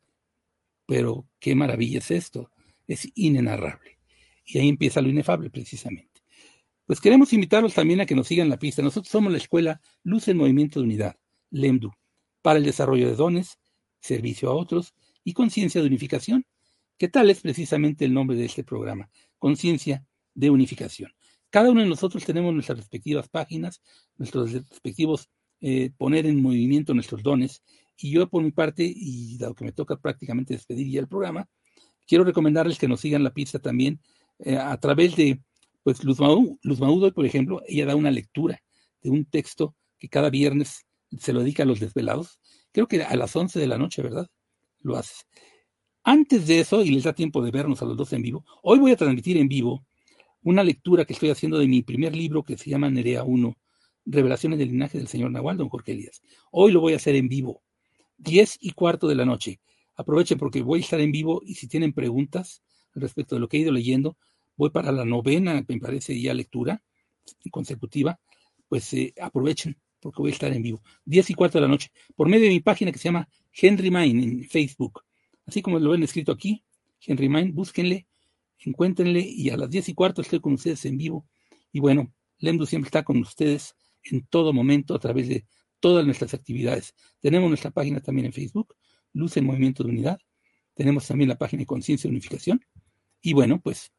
[0.85, 2.51] pero qué maravilla es esto,
[2.87, 3.97] es inenarrable.
[4.45, 6.21] Y ahí empieza lo inefable precisamente.
[6.85, 8.81] Pues queremos invitarlos también a que nos sigan la pista.
[8.81, 11.15] Nosotros somos la escuela Luz en Movimiento de Unidad,
[11.51, 11.91] LEMDU,
[12.41, 13.59] para el desarrollo de dones,
[13.99, 16.47] servicio a otros y conciencia de unificación.
[16.97, 19.11] ¿Qué tal es precisamente el nombre de este programa?
[19.37, 20.03] Conciencia
[20.33, 21.13] de unificación.
[21.49, 23.81] Cada uno de nosotros tenemos nuestras respectivas páginas,
[24.17, 25.29] nuestros respectivos
[25.61, 27.63] eh, poner en movimiento nuestros dones.
[27.97, 31.49] Y yo, por mi parte, y dado que me toca prácticamente despedir ya el programa,
[32.07, 33.99] quiero recomendarles que nos sigan la pista también
[34.39, 35.41] eh, a través de
[35.83, 38.61] pues Luz, Maudo, por ejemplo, ella da una lectura
[39.01, 40.85] de un texto que cada viernes
[41.17, 42.39] se lo dedica a los desvelados.
[42.71, 44.27] Creo que a las 11 de la noche, ¿verdad?
[44.81, 45.23] Lo hace.
[46.03, 48.79] Antes de eso, y les da tiempo de vernos a los dos en vivo, hoy
[48.79, 49.85] voy a transmitir en vivo
[50.43, 53.57] una lectura que estoy haciendo de mi primer libro que se llama Nerea 1,
[54.05, 56.21] Revelaciones del linaje del señor Nahual, don Jorge Elías.
[56.51, 57.61] Hoy lo voy a hacer en vivo,
[58.17, 59.59] 10 y cuarto de la noche.
[59.95, 62.63] Aprovechen porque voy a estar en vivo y si tienen preguntas
[62.95, 64.17] respecto de lo que he ido leyendo,
[64.55, 66.81] voy para la novena, me parece ya lectura
[67.51, 68.19] consecutiva,
[68.67, 70.81] pues eh, aprovechen porque voy a estar en vivo.
[71.05, 73.91] 10 y cuarto de la noche, por medio de mi página que se llama Henry
[73.91, 75.03] Mine en Facebook.
[75.45, 76.63] Así como lo ven escrito aquí,
[77.01, 78.07] Henry Mine, búsquenle,
[78.59, 81.27] encuéntrenle y a las 10 y cuarto estoy con ustedes en vivo.
[81.71, 85.45] Y bueno, Lemdu siempre está con ustedes en todo momento a través de
[85.79, 86.93] todas nuestras actividades.
[87.19, 88.75] Tenemos nuestra página también en Facebook,
[89.13, 90.19] Luz en Movimiento de Unidad.
[90.73, 92.61] Tenemos también la página de Conciencia y Unificación.
[93.21, 93.91] Y bueno, pues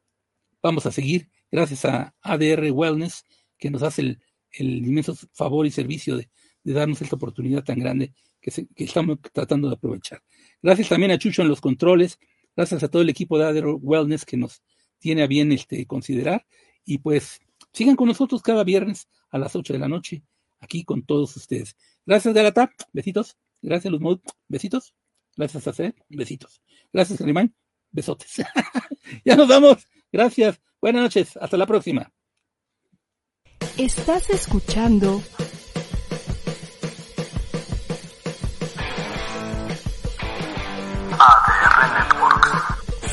[0.61, 3.25] vamos a seguir gracias a ADR Wellness,
[3.57, 4.19] que nos hace el,
[4.57, 6.29] inmenso favor y servicio de,
[6.63, 10.21] darnos esta oportunidad tan grande que, que, estamos tratando de aprovechar.
[10.61, 12.19] Gracias también a Chucho en los controles,
[12.55, 14.61] gracias a todo el equipo de ADR Wellness que nos
[14.99, 16.45] tiene a bien este, considerar.
[16.85, 17.39] Y pues
[17.73, 20.23] sigan con nosotros cada viernes a las 8 de la noche,
[20.59, 21.75] aquí con todos ustedes.
[22.05, 23.37] Gracias, Galata, besitos.
[23.61, 24.93] Gracias, Luzmod, besitos.
[25.35, 26.61] Gracias, a besitos.
[26.91, 27.55] Gracias, Calimán,
[27.91, 28.43] besotes.
[29.25, 29.87] ya nos vamos.
[30.11, 30.59] Gracias.
[30.81, 31.37] Buenas noches.
[31.37, 32.11] Hasta la próxima.
[33.77, 35.21] Estás escuchando